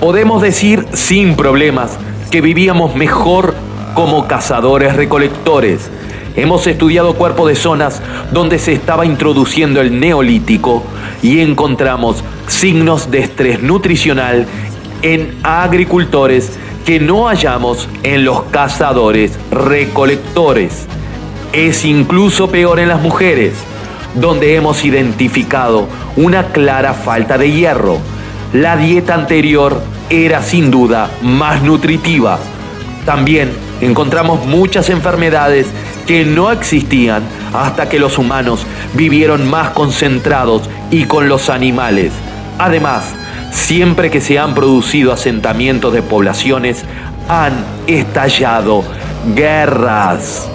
podemos 0.00 0.40
decir 0.42 0.86
sin 0.92 1.34
problemas 1.34 1.98
que 2.30 2.40
vivíamos 2.40 2.94
mejor 2.94 3.54
como 3.94 4.28
cazadores 4.28 4.94
recolectores. 4.94 5.90
Hemos 6.36 6.66
estudiado 6.68 7.14
cuerpos 7.14 7.48
de 7.48 7.56
zonas 7.56 8.00
donde 8.32 8.58
se 8.58 8.72
estaba 8.72 9.04
introduciendo 9.04 9.80
el 9.80 9.98
neolítico 9.98 10.84
y 11.20 11.40
encontramos 11.40 12.22
signos 12.46 13.10
de 13.10 13.20
estrés 13.20 13.62
nutricional 13.62 14.46
en 15.02 15.36
agricultores 15.42 16.52
que 16.86 17.00
no 17.00 17.26
hallamos 17.26 17.88
en 18.04 18.24
los 18.24 18.44
cazadores 18.44 19.32
recolectores. 19.50 20.86
Es 21.52 21.84
incluso 21.84 22.50
peor 22.50 22.78
en 22.78 22.88
las 22.88 23.00
mujeres, 23.00 23.54
donde 24.14 24.54
hemos 24.54 24.84
identificado 24.84 25.88
una 26.16 26.46
clara 26.48 26.94
falta 26.94 27.36
de 27.36 27.50
hierro. 27.50 27.98
La 28.52 28.78
dieta 28.78 29.14
anterior 29.14 29.82
era 30.08 30.42
sin 30.42 30.70
duda 30.70 31.10
más 31.22 31.62
nutritiva. 31.62 32.38
También 33.04 33.52
encontramos 33.82 34.46
muchas 34.46 34.88
enfermedades 34.88 35.66
que 36.06 36.24
no 36.24 36.50
existían 36.50 37.22
hasta 37.52 37.90
que 37.90 37.98
los 37.98 38.16
humanos 38.16 38.66
vivieron 38.94 39.48
más 39.48 39.70
concentrados 39.70 40.62
y 40.90 41.04
con 41.04 41.28
los 41.28 41.50
animales. 41.50 42.12
Además, 42.58 43.14
siempre 43.52 44.10
que 44.10 44.22
se 44.22 44.38
han 44.38 44.54
producido 44.54 45.12
asentamientos 45.12 45.92
de 45.92 46.00
poblaciones, 46.02 46.84
han 47.28 47.52
estallado 47.86 48.82
guerras. 49.34 50.48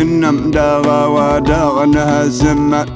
ስትነም 0.00 0.36
ዳባ 0.54 0.86
ዋዳቕነሃ 1.14 2.10
ዝማዕ 2.36 2.86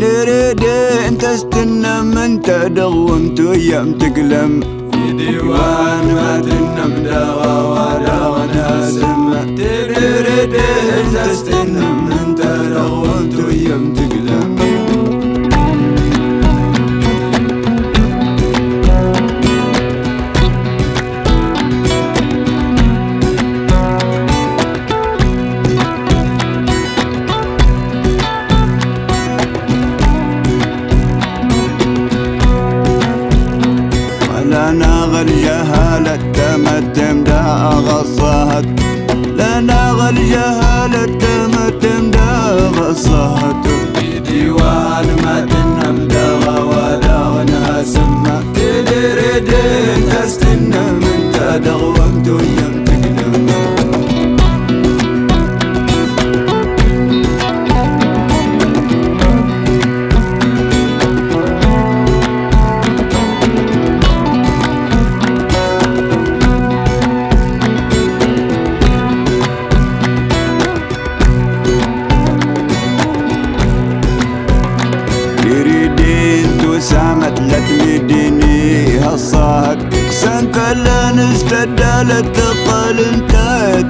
ንርድ 0.00 0.62
እንተ 1.08 1.22
ስትነም 1.40 2.10
እንተ 2.24 2.46
ደቕውምቱ 2.76 3.38
እየም 3.56 3.88
ትግለም 4.02 4.52
ይዲዋን 5.00 6.06
ማትነም 6.18 6.94
ዳባ 7.08 7.40
ዋዳቕነሃ 7.72 8.68
ዝማዕ 8.94 9.48
ንርድ 9.90 10.54
እንተ 11.00 11.16
ስትነም 11.40 11.98
እንተ 12.20 12.40
ደቕውምቱ 12.74 13.36
እየም 13.56 13.84
zaten 42.94 43.71
تقل 81.52 82.98
انت 82.98 83.32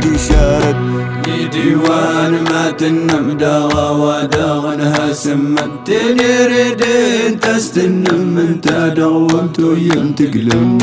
تشارد 0.03 0.77
ديوان 1.53 2.33
ما 2.33 2.71
تنم 2.71 3.37
داغا 3.41 3.91
وداغنها 3.91 5.13
سمت 5.13 5.71
تنيريدين 5.87 7.41
تستنم 7.41 8.39
انت 8.39 8.69
دومت 8.97 9.59
يم 9.59 10.13
تقلم 10.13 10.79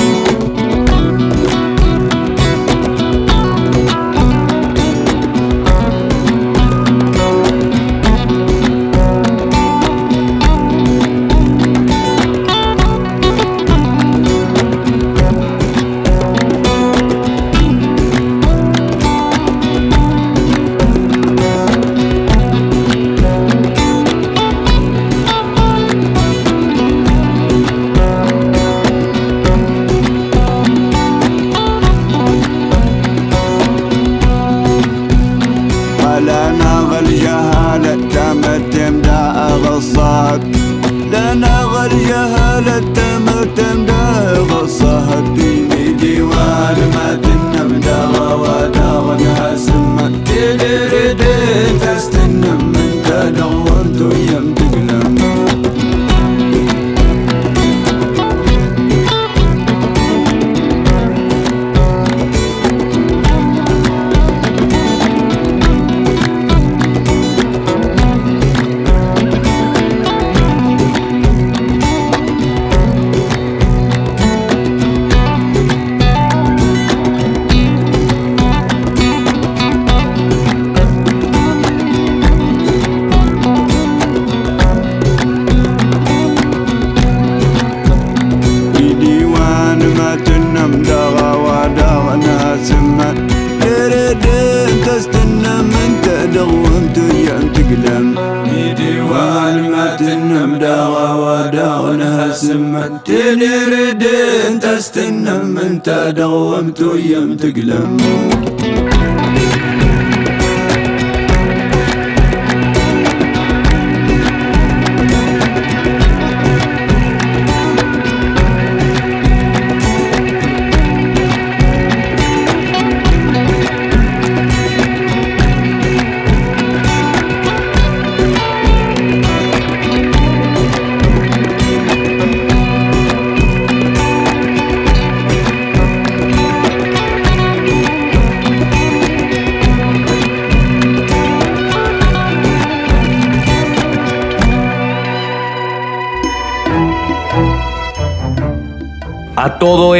dögülüm 107.41 108.08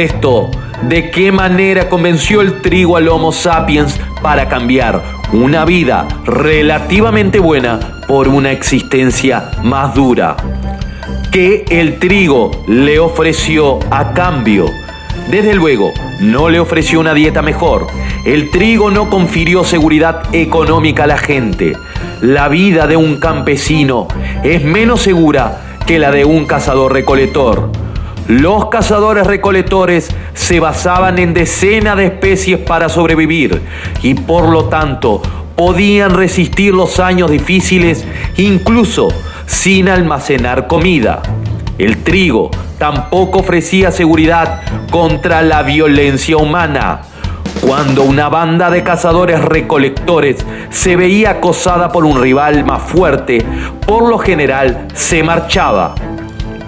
esto, 0.04 0.50
¿de 0.82 1.10
qué 1.10 1.30
manera 1.30 1.88
convenció 1.88 2.40
el 2.40 2.62
trigo 2.62 2.96
al 2.96 3.08
Homo 3.08 3.32
sapiens 3.32 4.00
para 4.22 4.48
cambiar 4.48 5.02
una 5.32 5.64
vida 5.64 6.08
relativamente 6.24 7.38
buena 7.38 8.00
por 8.08 8.28
una 8.28 8.50
existencia 8.50 9.50
más 9.62 9.94
dura? 9.94 10.36
¿Qué 11.30 11.64
el 11.70 11.98
trigo 11.98 12.50
le 12.66 12.98
ofreció 12.98 13.78
a 13.90 14.12
cambio? 14.12 14.66
Desde 15.30 15.54
luego, 15.54 15.92
no 16.20 16.48
le 16.48 16.60
ofreció 16.60 16.98
una 16.98 17.14
dieta 17.14 17.42
mejor. 17.42 17.86
El 18.24 18.50
trigo 18.50 18.90
no 18.90 19.10
confirió 19.10 19.64
seguridad 19.64 20.22
económica 20.34 21.04
a 21.04 21.08
la 21.08 21.18
gente. 21.18 21.74
La 22.20 22.48
vida 22.48 22.86
de 22.86 22.96
un 22.96 23.20
campesino 23.20 24.08
es 24.42 24.64
menos 24.64 25.02
segura 25.02 25.78
que 25.86 25.98
la 25.98 26.10
de 26.10 26.24
un 26.24 26.46
cazador-recolector. 26.46 27.69
Los 28.30 28.66
cazadores 28.66 29.26
recolectores 29.26 30.08
se 30.34 30.60
basaban 30.60 31.18
en 31.18 31.34
decenas 31.34 31.96
de 31.96 32.06
especies 32.06 32.60
para 32.60 32.88
sobrevivir 32.88 33.60
y 34.04 34.14
por 34.14 34.48
lo 34.48 34.66
tanto 34.66 35.20
podían 35.56 36.14
resistir 36.14 36.72
los 36.72 37.00
años 37.00 37.28
difíciles 37.28 38.04
incluso 38.36 39.08
sin 39.46 39.88
almacenar 39.88 40.68
comida. 40.68 41.22
El 41.76 42.04
trigo 42.04 42.52
tampoco 42.78 43.40
ofrecía 43.40 43.90
seguridad 43.90 44.62
contra 44.92 45.42
la 45.42 45.64
violencia 45.64 46.36
humana. 46.36 47.00
Cuando 47.60 48.04
una 48.04 48.28
banda 48.28 48.70
de 48.70 48.84
cazadores 48.84 49.42
recolectores 49.42 50.36
se 50.70 50.94
veía 50.94 51.30
acosada 51.30 51.90
por 51.90 52.04
un 52.04 52.22
rival 52.22 52.64
más 52.64 52.80
fuerte, 52.80 53.44
por 53.84 54.08
lo 54.08 54.18
general 54.18 54.86
se 54.94 55.24
marchaba. 55.24 55.96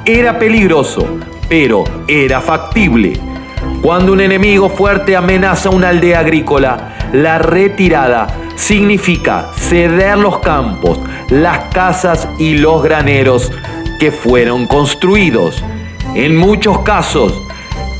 Era 0.04 0.40
peligroso, 0.40 1.06
pero 1.52 1.84
era 2.08 2.40
factible. 2.40 3.12
Cuando 3.82 4.14
un 4.14 4.22
enemigo 4.22 4.70
fuerte 4.70 5.14
amenaza 5.14 5.68
una 5.68 5.90
aldea 5.90 6.20
agrícola, 6.20 7.10
la 7.12 7.36
retirada 7.36 8.26
significa 8.56 9.50
ceder 9.54 10.16
los 10.16 10.38
campos, 10.38 10.98
las 11.28 11.74
casas 11.74 12.26
y 12.38 12.56
los 12.56 12.82
graneros 12.82 13.52
que 14.00 14.10
fueron 14.10 14.66
construidos. 14.66 15.62
En 16.14 16.36
muchos 16.36 16.78
casos, 16.78 17.38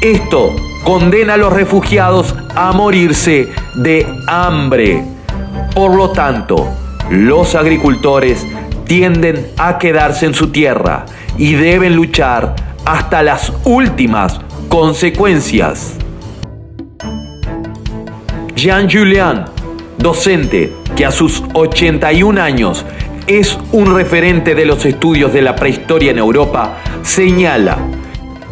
esto 0.00 0.56
condena 0.82 1.34
a 1.34 1.36
los 1.36 1.52
refugiados 1.52 2.34
a 2.54 2.72
morirse 2.72 3.50
de 3.74 4.06
hambre. 4.28 5.04
Por 5.74 5.94
lo 5.94 6.10
tanto, 6.12 6.70
los 7.10 7.54
agricultores 7.54 8.46
tienden 8.86 9.46
a 9.58 9.76
quedarse 9.76 10.24
en 10.24 10.32
su 10.32 10.50
tierra 10.50 11.04
y 11.36 11.52
deben 11.52 11.94
luchar 11.94 12.71
hasta 12.84 13.22
las 13.22 13.52
últimas 13.64 14.40
consecuencias. 14.68 15.96
Jean 18.54 18.88
Julien, 18.90 19.44
docente 19.98 20.72
que 20.96 21.06
a 21.06 21.10
sus 21.10 21.42
81 21.54 22.40
años 22.40 22.84
es 23.26 23.58
un 23.72 23.94
referente 23.94 24.54
de 24.54 24.66
los 24.66 24.84
estudios 24.84 25.32
de 25.32 25.42
la 25.42 25.56
prehistoria 25.56 26.10
en 26.10 26.18
Europa, 26.18 26.78
señala 27.02 27.78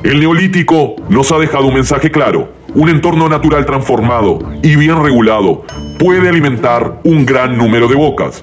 el 0.03 0.19
neolítico 0.19 0.97
nos 1.11 1.31
ha 1.31 1.39
dejado 1.39 1.67
un 1.67 1.75
mensaje 1.75 2.11
claro. 2.11 2.55
Un 2.75 2.89
entorno 2.89 3.29
natural 3.29 3.67
transformado 3.67 4.39
y 4.63 4.75
bien 4.77 5.03
regulado 5.03 5.67
puede 5.99 6.27
alimentar 6.27 7.01
un 7.05 7.27
gran 7.27 7.59
número 7.59 7.87
de 7.87 7.97
bocas. 7.97 8.43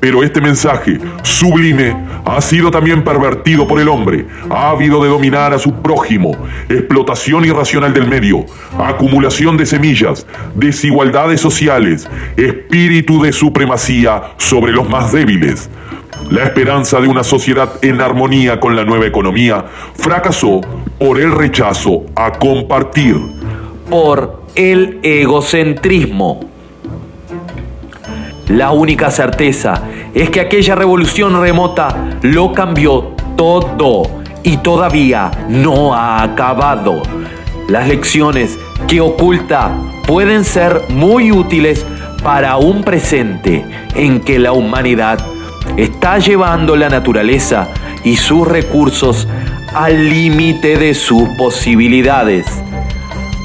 Pero 0.00 0.22
este 0.22 0.40
mensaje 0.40 0.98
sublime 1.22 1.94
ha 2.24 2.40
sido 2.40 2.70
también 2.70 3.04
pervertido 3.04 3.66
por 3.66 3.80
el 3.80 3.88
hombre, 3.88 4.26
ávido 4.48 5.02
de 5.02 5.10
dominar 5.10 5.52
a 5.52 5.58
su 5.58 5.74
prójimo, 5.74 6.36
explotación 6.68 7.44
irracional 7.44 7.92
del 7.92 8.08
medio, 8.08 8.46
acumulación 8.78 9.58
de 9.58 9.66
semillas, 9.66 10.26
desigualdades 10.54 11.40
sociales, 11.40 12.08
espíritu 12.36 13.22
de 13.22 13.32
supremacía 13.32 14.22
sobre 14.38 14.72
los 14.72 14.88
más 14.88 15.12
débiles. 15.12 15.68
La 16.30 16.44
esperanza 16.44 17.00
de 17.00 17.08
una 17.08 17.24
sociedad 17.24 17.72
en 17.82 18.00
armonía 18.00 18.60
con 18.60 18.76
la 18.76 18.84
nueva 18.84 19.06
economía 19.06 19.64
fracasó 19.94 20.60
por 20.98 21.20
el 21.20 21.32
rechazo 21.32 22.04
a 22.14 22.32
compartir. 22.32 23.16
Por 23.88 24.44
el 24.54 24.98
egocentrismo. 25.02 26.49
La 28.50 28.72
única 28.72 29.12
certeza 29.12 29.80
es 30.12 30.28
que 30.28 30.40
aquella 30.40 30.74
revolución 30.74 31.40
remota 31.40 32.18
lo 32.22 32.52
cambió 32.52 33.14
todo 33.36 34.02
y 34.42 34.56
todavía 34.56 35.30
no 35.48 35.94
ha 35.94 36.22
acabado. 36.22 37.00
Las 37.68 37.86
lecciones 37.86 38.58
que 38.88 39.00
oculta 39.00 39.70
pueden 40.04 40.44
ser 40.44 40.82
muy 40.88 41.30
útiles 41.30 41.86
para 42.24 42.56
un 42.56 42.82
presente 42.82 43.64
en 43.94 44.20
que 44.20 44.40
la 44.40 44.50
humanidad 44.50 45.24
está 45.76 46.18
llevando 46.18 46.74
la 46.74 46.88
naturaleza 46.88 47.68
y 48.02 48.16
sus 48.16 48.48
recursos 48.48 49.28
al 49.74 50.08
límite 50.08 50.76
de 50.76 50.94
sus 50.94 51.28
posibilidades, 51.38 52.46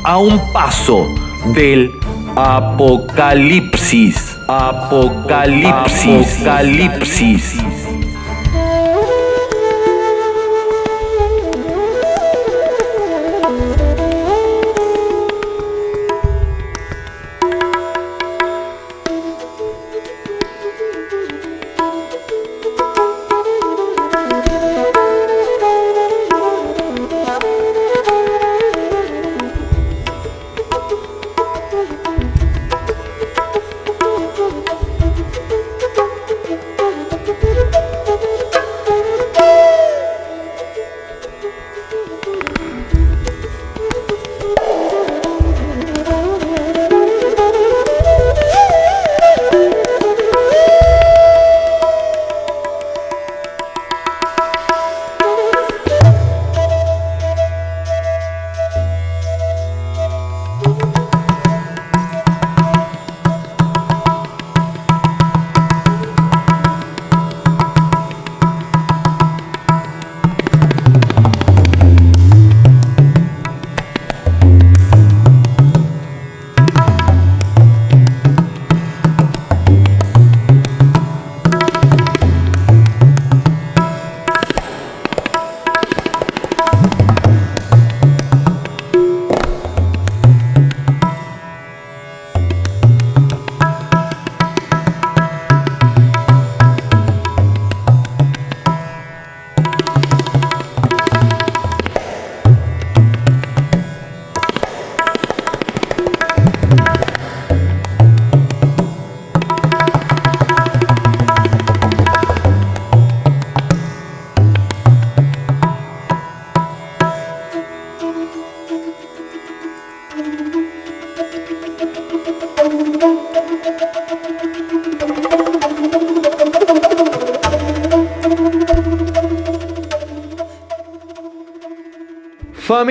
a 0.03 0.17
un 0.17 0.41
paso 0.51 1.07
del 1.53 1.91
apocalipsis, 2.35 4.34
apocalipsis, 4.47 6.45
apocalipsis. 6.45 7.84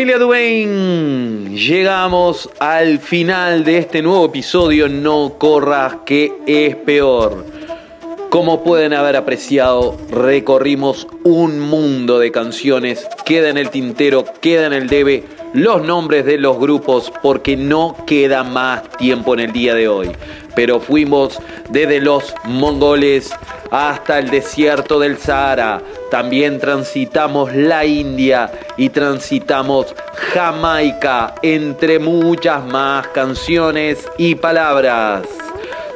Familia 0.05 0.19
Duane, 0.19 1.57
llegamos 1.57 2.51
al 2.59 2.99
final 2.99 3.65
de 3.65 3.79
este 3.79 4.03
nuevo 4.03 4.27
episodio 4.27 4.87
No 4.87 5.37
corras 5.39 5.97
que 6.05 6.31
es 6.47 6.77
peor. 6.77 7.47
Como 8.29 8.63
pueden 8.63 8.93
haber 8.93 9.17
apreciado, 9.17 9.97
recorrimos 10.11 11.07
un 11.23 11.59
mundo 11.59 12.19
de 12.19 12.31
canciones, 12.31 13.07
queda 13.25 13.49
en 13.49 13.57
el 13.57 13.71
tintero, 13.71 14.27
queda 14.43 14.67
en 14.67 14.75
el 14.75 14.89
debe 14.89 15.25
los 15.55 15.83
nombres 15.83 16.27
de 16.27 16.37
los 16.37 16.59
grupos 16.59 17.11
porque 17.23 17.57
no 17.57 17.97
queda 18.07 18.45
más 18.45 18.83
tiempo 18.99 19.33
en 19.33 19.41
el 19.41 19.53
día 19.53 19.75
de 19.75 19.89
hoy. 19.89 20.11
Pero 20.55 20.81
fuimos 20.81 21.39
desde 21.69 22.01
los 22.01 22.35
mongoles 22.45 23.33
hasta 23.71 24.19
el 24.19 24.31
desierto 24.31 24.99
del 24.99 25.19
Sahara. 25.19 25.83
También 26.11 26.61
transitamos 26.61 27.55
la 27.55 27.85
India 27.85 28.51
y 28.77 28.89
transitamos 28.91 29.95
Jamaica, 30.33 31.35
entre 31.43 31.99
muchas 31.99 32.65
más 32.65 33.09
canciones 33.09 34.09
y 34.17 34.37
palabras. 34.37 35.23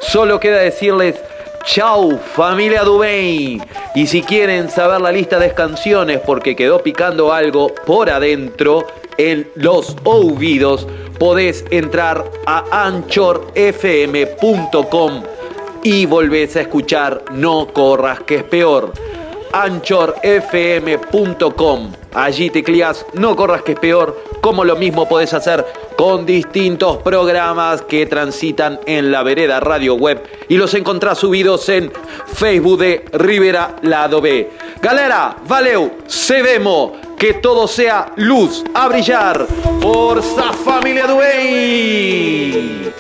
Solo 0.01 0.41
queda 0.41 0.59
decirles 0.59 1.17
Chau, 1.65 2.19
familia 2.19 2.83
Dubain. 2.83 3.63
Y 3.95 4.07
si 4.07 4.23
quieren 4.23 4.71
saber 4.71 5.03
la 5.03 5.13
lista 5.13 5.39
de 5.39 5.53
canciones 5.53 6.21
porque 6.25 6.57
quedó 6.57 6.83
picando 6.83 7.33
algo 7.33 7.69
por 7.87 8.09
adentro 8.09 8.87
en 9.19 9.47
los 9.55 9.95
oídos, 10.05 10.87
podés 11.19 11.65
entrar 11.71 12.25
a 12.47 12.87
anchorfm.com 12.87 15.23
y 15.83 16.07
volvés 16.07 16.57
a 16.57 16.63
escuchar 16.63 17.23
No 17.33 17.69
Corras 17.73 18.21
que 18.21 18.37
es 18.37 18.45
peor. 18.45 18.93
anchorfm.com. 19.53 21.93
Allí 22.15 22.49
tecleas 22.51 23.05
No 23.15 23.35
Corras 23.37 23.63
que 23.63 23.73
es 23.73 23.79
peor, 23.79 24.17
como 24.41 24.65
lo 24.65 24.77
mismo 24.77 25.09
podés 25.09 25.35
hacer 25.35 25.65
con 25.97 26.27
distintos 26.27 26.99
programas 26.99 27.83
que 27.83 28.07
transitan 28.07 28.79
en 28.87 29.11
la 29.11 29.25
vereda 29.25 29.59
radio 29.59 29.97
web 29.97 30.23
y 30.49 30.57
los 30.57 30.73
encontrás 30.75 31.19
subidos 31.19 31.69
en 31.69 31.91
Facebook 32.35 32.79
de 32.79 33.05
Rivera 33.13 33.75
Lado 33.83 34.21
B. 34.21 34.49
Galera, 34.81 35.37
valeu, 35.49 35.91
se 36.07 36.41
vemos, 36.41 36.93
que 37.19 37.35
todo 37.35 37.67
sea 37.67 38.13
luz 38.17 38.65
a 38.73 38.89
brillar. 38.89 39.47
Forza 39.81 40.53
familia 40.53 41.07
Duey. 41.07 42.93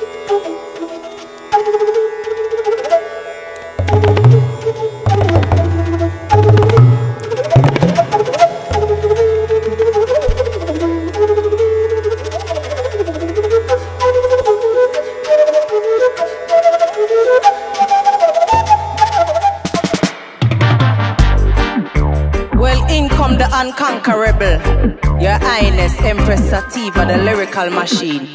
Unconquerable. 24.39 25.21
Your 25.21 25.39
Highness, 25.39 25.99
Empress 26.01 26.49
Sativa, 26.49 27.05
the 27.05 27.19
lyrical 27.19 27.71
machine. 27.71 28.27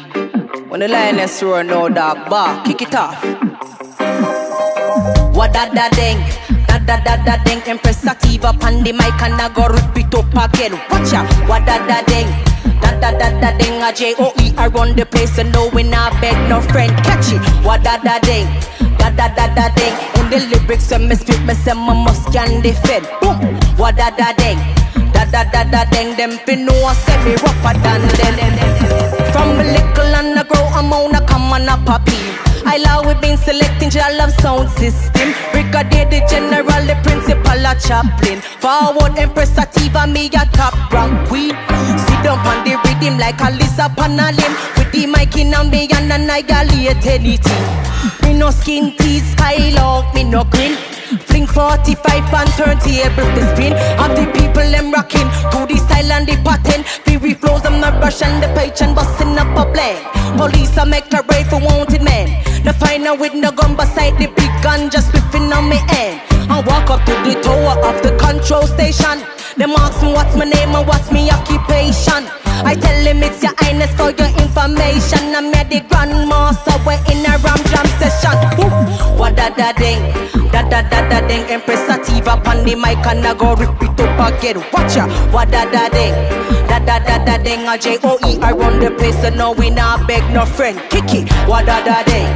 When 0.68 0.80
the 0.80 0.88
lioness 0.88 1.42
roar, 1.42 1.64
no 1.64 1.88
dog 1.88 2.28
bar, 2.28 2.64
kick 2.64 2.82
it 2.82 2.94
off. 2.94 3.22
What 5.34 5.52
da 5.52 5.68
da 5.72 5.88
ding, 5.90 6.18
da 6.66 6.78
da 6.78 7.02
da 7.02 7.24
da 7.24 7.42
ding. 7.44 7.62
Empress 7.66 7.98
Sativa, 7.98 8.52
pan 8.52 8.82
the 8.82 8.92
mic 8.92 9.22
and 9.22 9.34
I 9.34 9.52
go 9.52 9.66
rip 9.68 9.96
it 9.96 10.14
up 10.14 10.26
again. 10.32 10.72
Watch 10.90 11.12
out, 11.14 11.32
what 11.48 11.64
da 11.66 11.78
da 11.86 12.02
ding. 12.04 12.28
Da 12.80 12.90
da 13.00 13.10
da 13.18 13.40
da 13.40 13.56
ding, 13.58 13.82
a 13.82 13.92
J 13.92 14.14
O 14.18 14.32
E 14.40 14.52
I 14.56 14.68
run 14.68 14.94
the 14.94 15.06
place 15.06 15.38
and 15.38 15.52
no 15.52 15.70
we 15.70 15.82
not 15.82 16.12
beg 16.20 16.36
no 16.48 16.60
friend. 16.60 16.92
Catch 16.98 17.32
it, 17.32 17.40
what 17.64 17.82
da 17.82 17.98
da 17.98 18.18
ding. 18.20 18.46
Da 18.98 19.10
da 19.10 19.28
da 19.34 19.54
da 19.54 19.68
ding. 19.74 19.94
In 20.20 20.30
the 20.30 20.38
lyrics, 20.50 20.90
when 20.90 21.08
me 21.08 21.14
spit, 21.14 21.40
me 21.44 21.54
say 21.54 21.72
my 21.72 21.94
must 21.94 22.32
can 22.32 22.60
defend. 22.62 23.06
Boom, 23.20 23.38
what 23.76 23.96
da 23.96 24.10
da 24.10 24.32
ding. 24.34 24.58
Da 25.14 25.24
da 25.24 25.44
da 25.52 25.62
da 25.64 25.84
ding. 25.90 26.14
Them 26.16 26.32
fin 26.44 26.66
know 26.66 26.74
I 26.84 26.94
say 26.94 27.16
me 27.24 27.32
rougher 27.42 27.74
than 27.84 28.02
them. 28.18 28.34
From 29.32 29.58
a 29.60 29.64
little 29.64 30.14
and 30.18 30.38
I 30.38 30.42
grow, 30.44 30.66
I'm 30.78 30.92
on 30.92 31.14
a 31.14 31.20
come 31.26 31.52
on 31.52 31.68
a 31.68 31.76
poppy. 31.86 32.18
I 32.66 32.78
love 32.78 33.06
we 33.06 33.14
been 33.20 33.36
selecting 33.36 33.90
your 33.92 34.10
love 34.16 34.32
sound 34.40 34.68
system. 34.70 35.34
Brigadier 35.52 36.06
the 36.10 36.20
general, 36.28 36.82
the 36.88 36.96
principal, 37.04 37.60
a 37.66 37.72
chaplain. 37.78 38.40
Forward 38.58 39.18
Empress 39.18 39.50
Sativa, 39.54 40.06
me 40.06 40.26
a 40.26 40.44
top 40.56 40.74
rank 40.92 41.28
queen. 41.28 41.54
Sit 42.06 42.20
down 42.24 42.40
on 42.46 42.64
the 42.64 42.74
rhythm 42.84 43.18
like 43.18 43.40
a 43.40 43.50
Lisa 43.52 43.86
Panalim. 43.96 44.52
With 44.78 44.90
the 44.92 45.06
mic 45.06 45.36
in 45.36 45.54
and 45.54 45.70
me 45.70 45.88
and 45.92 46.10
annihilate 46.10 47.06
anything. 47.06 47.64
Me 48.24 48.32
no 48.32 48.50
skin 48.50 48.96
teeth, 48.96 49.36
skylock, 49.36 50.14
me 50.14 50.24
no 50.24 50.44
grin. 50.44 50.76
Fling 51.28 51.46
45 51.46 52.34
and 52.34 52.50
turntable 52.56 53.28
to 53.36 53.42
spin. 53.52 53.72
Of 54.00 54.16
the 54.16 54.26
people 54.32 54.68
them 54.70 54.90
rocking 54.90 55.28
to 55.52 55.66
the 55.66 55.76
style 55.76 56.12
and 56.12 56.26
the 56.26 56.36
pattern. 56.42 56.82
Fury 57.04 57.34
flows, 57.34 57.64
I'm 57.64 57.80
not 57.80 58.02
rushing 58.02 58.40
the 58.40 58.48
page 58.56 58.80
and 58.82 58.94
busting 58.94 59.36
up 59.38 59.52
a 59.56 59.70
blend. 59.70 60.00
Police 60.38 60.76
I 60.76 60.84
make 60.84 61.12
a 61.12 61.22
raid 61.30 61.46
for 61.46 61.60
wanted 61.60 62.02
men. 62.02 62.53
The 62.64 62.72
final 62.80 63.16
with 63.16 63.34
no 63.34 63.50
gun 63.52 63.76
beside 63.76 64.16
the 64.16 64.26
big 64.26 64.52
gun 64.62 64.90
just 64.90 65.12
whipping 65.12 65.52
on 65.52 65.68
me 65.68 65.78
end. 65.92 66.20
I 66.48 66.64
walk 66.66 66.88
up 66.90 67.04
to 67.04 67.12
the 67.24 67.36
tower 67.42 67.76
of 67.84 68.02
the 68.02 68.16
control 68.16 68.66
station. 68.66 69.20
Them 69.56 69.76
ask 69.76 70.02
me 70.02 70.12
what's 70.12 70.34
my 70.36 70.44
name 70.44 70.74
and 70.74 70.86
what's 70.88 71.12
my 71.12 71.28
occupation. 71.28 72.24
I 72.64 72.74
tell 72.74 73.04
him 73.04 73.22
it's 73.22 73.42
your 73.42 73.52
highness 73.58 73.92
for 73.94 74.10
your 74.16 74.32
information. 74.40 75.36
I'm 75.36 75.52
here 75.52 75.68
the 75.68 75.80
grandmaster, 75.92 76.76
we're 76.88 76.96
in 77.12 77.26
a 77.28 77.36
ram 77.44 77.60
jam 77.68 77.86
session. 78.00 78.34
Woo. 78.56 78.72
What 79.18 79.36
da 79.36 79.50
da 79.50 79.72
ding, 79.76 80.00
da 80.50 80.62
da 80.64 80.80
da 80.88 81.04
da 81.08 81.20
ding. 81.28 81.44
Empress 81.52 81.84
Sativa 81.86 82.40
on 82.48 82.64
the 82.64 82.74
mic 82.74 83.04
and 83.06 83.26
I 83.26 83.34
go 83.34 83.54
rip 83.54 83.76
it 83.82 84.00
up 84.00 84.40
again. 84.40 84.64
Watch 84.72 84.96
ya, 84.96 85.04
what 85.30 85.50
da 85.50 85.68
da 85.68 85.88
ding, 85.92 86.14
da 86.80 86.98
da 86.98 86.98
da 86.98 87.24
da 87.24 87.38
ding. 87.38 87.66
A 87.68 87.78
J 87.78 87.98
O 88.04 88.18
E 88.26 88.38
I 88.40 88.52
run 88.52 88.80
the 88.80 88.90
place 88.90 89.22
and 89.24 89.36
no 89.36 89.52
we 89.52 89.70
not 89.70 90.06
beg 90.08 90.22
no 90.32 90.44
friend. 90.46 90.78
Kick 90.90 91.12
it, 91.14 91.30
what 91.48 91.66
da 91.66 91.82
da 91.84 92.02
ding, 92.04 92.28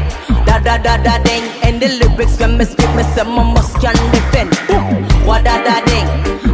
da 0.46 0.58
da 0.58 0.78
da 0.78 0.96
da 0.96 1.18
ding. 1.22 1.44
And 1.62 1.80
the 1.80 1.88
lyrics 1.88 2.38
when 2.38 2.56
me 2.58 2.64
spit 2.64 2.90
me 2.96 3.02
say 3.14 3.24
my 3.24 3.42
must 3.42 3.74
can 3.80 3.94
defend. 4.12 4.50
Boom, 4.68 5.04
what 5.26 5.44
da 5.44 5.62
da 5.62 5.80
ding, 5.84 6.06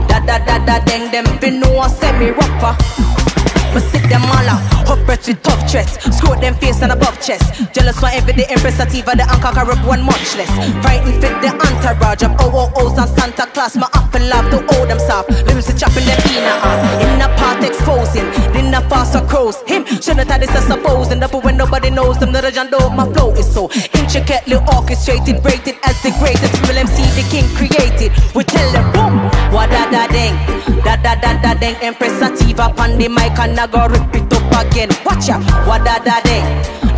da 0.09 0.21
da 0.21 0.39
da 0.45 0.59
da 0.65 0.85
ding. 0.85 1.11
Them 1.11 1.27
fin 1.39 1.61
know 1.61 1.79
I 1.79 1.89
say 1.89 2.13
me 2.19 2.31
rougher. 2.31 3.34
Me 3.75 3.81
sit 3.91 4.07
them 4.09 4.23
all 4.23 4.47
out, 4.47 4.63
up 4.87 5.05
breath 5.05 5.27
with 5.27 5.43
tough 5.43 5.69
threats. 5.69 5.99
Screw 6.17 6.37
them 6.39 6.55
face 6.55 6.81
and 6.83 6.93
above 6.93 7.21
chest. 7.21 7.75
Jealous 7.75 7.99
for 7.99 8.07
every 8.07 8.33
day, 8.33 8.47
Empress 8.49 8.77
Sativa, 8.77 9.17
the 9.17 9.27
unconquerable 9.27 9.83
one 9.89 10.03
much 10.03 10.37
less. 10.37 10.51
Frightened 10.79 11.19
fit 11.21 11.35
the 11.43 11.51
entourage 11.51 12.23
of 12.23 12.39
OOOs 12.39 12.95
and 12.99 13.11
Santa 13.19 13.51
Claus. 13.51 13.77
My 13.77 13.89
up 13.95 14.15
and 14.15 14.29
love 14.29 14.47
to 14.55 14.63
hold 14.71 14.89
them 14.89 15.01
soft. 15.01 15.31
Lyrics 15.47 15.67
to 15.67 15.75
chopping 15.77 16.07
them 16.07 16.19
peanut. 16.23 16.63
In 17.03 17.19
the 17.19 17.27
part 17.35 17.65
exposing, 17.65 18.31
then 18.55 18.71
the 18.71 18.81
faster 18.89 19.21
crows. 19.27 19.59
Him, 19.67 19.85
shouldn't 19.87 20.31
have 20.31 20.41
this, 20.41 20.55
I 20.55 20.63
suppose. 20.63 21.11
And 21.11 21.25
up 21.25 21.35
when 21.35 21.57
nobody 21.57 21.91
knows 21.91 22.19
them, 22.19 22.31
the 22.31 22.43
legend 22.43 22.73
of 22.75 22.95
my 22.95 23.11
flow 23.13 23.35
is 23.35 23.53
so 23.53 23.71
intricately 23.99 24.57
orchestrated, 24.71 25.45
rated 25.45 25.77
as 25.83 26.01
the 26.07 26.15
greatest. 26.23 26.55
Real 26.63 26.79
MC, 26.79 27.03
the 27.19 27.27
king 27.27 27.47
created. 27.59 28.15
We 28.35 28.45
tell 28.45 28.71
them, 28.71 28.87
boom, 28.95 29.15
what 29.51 29.71
da 29.71 29.91
da 29.91 30.07
ding, 30.07 30.35
da 30.87 30.95
da 30.95 31.19
da 31.19 31.43
da 31.43 31.55
ding. 31.55 31.75
Empress 31.83 32.15
Sativa, 32.23 32.71
the 32.75 33.09
mic 33.09 33.37
and 33.39 33.59
I 33.65 33.67
go 33.67 33.87
rip 33.89 34.15
it 34.15 34.31
up 34.31 34.67
again. 34.67 34.91
Watch 35.07 35.31
out, 35.31 35.41
what 35.67 35.87
da 35.87 35.97
da 35.97 36.21
ding, 36.21 36.45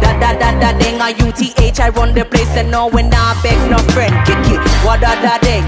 da 0.03 0.19
da 0.19 0.35
da 0.35 0.51
da 0.59 0.77
ding. 0.77 0.99
A 0.99 1.15
UTH, 1.15 1.79
I 1.79 1.91
run 1.91 2.13
the 2.13 2.25
place 2.25 2.57
and 2.57 2.73
no 2.73 2.89
when 2.89 3.09
I 3.15 3.39
beg 3.41 3.71
no 3.71 3.79
friend. 3.95 4.11
Kick 4.27 4.51
it, 4.51 4.59
what 4.83 5.01
da 5.01 5.15
da 5.23 5.39
ding, 5.39 5.63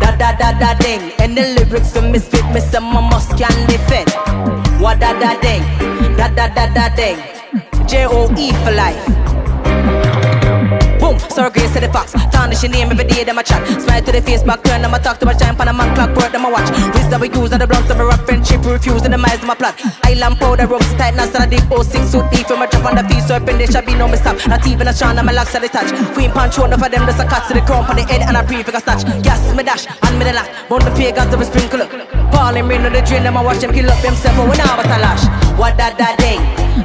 da 0.00 0.10
da 0.16 0.34
da 0.36 0.58
da 0.58 0.74
ding. 0.74 1.12
And 1.20 1.36
the 1.36 1.54
lyrics 1.54 1.92
to 1.92 2.02
misfit, 2.02 2.44
me 2.52 2.58
some 2.58 2.82
my 2.82 3.00
must 3.00 3.30
can 3.38 3.54
defend. 3.68 4.10
What 4.82 4.98
da 4.98 5.12
da 5.20 5.38
ding, 5.40 5.62
da 6.16 6.26
da 6.26 6.48
da 6.52 6.66
da 6.74 6.88
ding. 6.96 7.18
J 7.86 8.06
O 8.10 8.26
E 8.36 8.50
for 8.64 8.72
life. 8.72 9.29
Boom, 11.10 11.18
sorry, 11.30 11.50
grace 11.50 11.74
to 11.74 11.80
the 11.80 11.90
fox. 11.90 12.12
Tarnish 12.30 12.62
your 12.62 12.70
name 12.70 12.86
every 12.86 13.02
day, 13.02 13.24
them 13.24 13.38
a 13.38 13.42
chat. 13.42 13.66
Smile 13.82 14.00
to 14.02 14.12
the 14.12 14.22
face, 14.22 14.44
back 14.44 14.62
turn, 14.62 14.82
them 14.82 14.94
a 14.94 14.98
talk 15.00 15.18
to 15.18 15.26
my 15.26 15.34
time, 15.34 15.56
pan 15.56 15.66
a 15.66 15.72
man 15.72 15.90
clock, 15.96 16.14
work, 16.14 16.30
them 16.30 16.44
a 16.44 16.50
watch. 16.50 16.70
Wisdom 16.94 17.20
we 17.20 17.26
use, 17.34 17.50
and 17.50 17.60
the 17.60 17.66
blunt, 17.66 17.88
them 17.88 17.98
a 17.98 18.04
rock, 18.06 18.22
friendship, 18.22 18.62
refuse, 18.62 19.02
and 19.02 19.12
the 19.14 19.18
miles, 19.18 19.40
them 19.40 19.50
a 19.50 19.56
plot. 19.56 19.74
Island 20.06 20.38
powder, 20.38 20.68
ropes 20.70 20.86
tight, 20.94 21.18
now 21.18 21.26
start 21.26 21.50
a 21.50 21.50
deep 21.50 21.66
06 21.66 22.14
suit 22.14 22.30
deep, 22.30 22.46
from 22.46 22.62
a 22.62 22.70
drop 22.70 22.86
on 22.86 22.94
the 22.94 23.02
feet, 23.10 23.26
serpent, 23.26 23.58
there 23.58 23.66
shall 23.66 23.82
be 23.82 23.94
no 23.98 24.06
mistake. 24.06 24.38
Not 24.46 24.64
even 24.70 24.86
a 24.86 24.92
strong, 24.94 25.18
and 25.18 25.26
my 25.26 25.32
locks 25.32 25.52
are 25.56 25.58
detached. 25.58 25.90
Queen 26.14 26.30
punch, 26.30 26.58
one 26.58 26.72
of 26.72 26.78
them, 26.78 27.02
just 27.02 27.18
a 27.18 27.26
cut 27.26 27.42
to 27.50 27.54
the 27.58 27.62
crown, 27.66 27.90
on 27.90 27.96
the 27.98 28.06
head, 28.06 28.22
and 28.22 28.38
a 28.38 28.46
brief, 28.46 28.70
like 28.70 28.78
a 28.78 28.80
snatch. 28.80 29.02
Gas, 29.26 29.42
me 29.56 29.66
dash, 29.66 29.90
and 29.90 30.14
me 30.14 30.22
the 30.22 30.32
lock. 30.32 30.46
Burn 30.70 30.86
the 30.86 30.94
pagans, 30.94 31.34
them 31.34 31.42
a 31.42 31.44
sprinkle 31.44 31.82
up. 31.82 31.90
Falling 32.30 32.70
rain 32.70 32.86
on 32.86 32.94
the 32.94 33.02
drain, 33.02 33.26
them 33.26 33.34
a 33.34 33.42
watch 33.42 33.58
them 33.58 33.74
kill 33.74 33.90
up 33.90 33.98
themselves, 33.98 34.38
but 34.38 34.46
we 34.46 34.54
now 34.62 34.78
but 34.78 34.86
a 34.86 34.98
lash. 35.02 35.26
What 35.58 35.74
da 35.74 35.90
da 35.90 36.14
ding, 36.22 36.38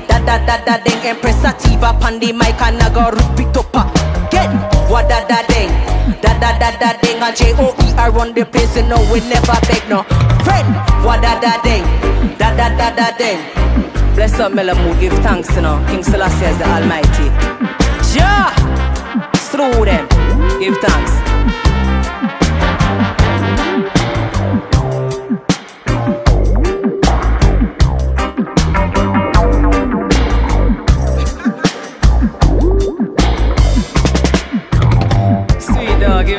da 0.09 0.17
da 0.25 0.41
da 0.49 0.65
da 0.65 0.81
ding, 0.81 0.97
Empress 1.05 1.37
Sativa, 1.45 1.93
pan 2.01 2.17
the 2.17 2.33
mic, 2.33 2.57
and 2.65 2.81
I 2.81 2.89
go 2.89 3.13
rip 3.13 3.37
it 3.37 3.53
up. 3.53 4.24
Get 4.35 4.51
what 4.91 5.07
da 5.07 5.23
da 5.31 5.39
ding, 5.47 5.71
da 6.21 6.31
da 6.41 6.51
da 6.59 6.69
da 6.81 6.91
ding. 6.99 7.23
A 7.23 7.31
J 7.31 7.55
O 7.57 7.71
E 7.83 7.87
I 7.95 8.09
run 8.09 8.33
the 8.33 8.43
place, 8.45 8.75
and 8.75 8.89
no 8.89 8.97
we 9.11 9.19
never 9.31 9.55
beg 9.67 9.87
no 9.87 10.03
friend. 10.43 10.67
What 11.05 11.21
da 11.23 11.39
da 11.39 11.53
ding, 11.63 11.85
da 12.37 12.51
da 12.59 12.67
da 12.79 12.87
da 12.99 13.15
ding. 13.17 13.39
Bless 14.13 14.37
up, 14.39 14.51
Melamu, 14.51 14.91
give 14.99 15.13
thanks, 15.23 15.55
you 15.55 15.61
know. 15.61 15.79
King 15.89 16.03
Selassie 16.03 16.45
is 16.51 16.57
the 16.57 16.65
Almighty. 16.67 17.27
Ja, 18.13 18.51
through 19.51 19.85
them, 19.85 20.05
give 20.59 20.77
thanks. 20.83 21.13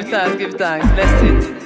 Give 0.03 0.11
thanks, 0.11 0.37
give 0.37 0.55
thanks. 0.55 0.87
Bless 0.93 1.23
it. 1.23 1.57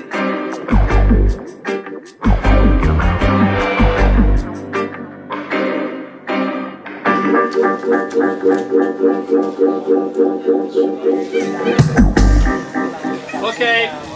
Okay. 13.42 14.10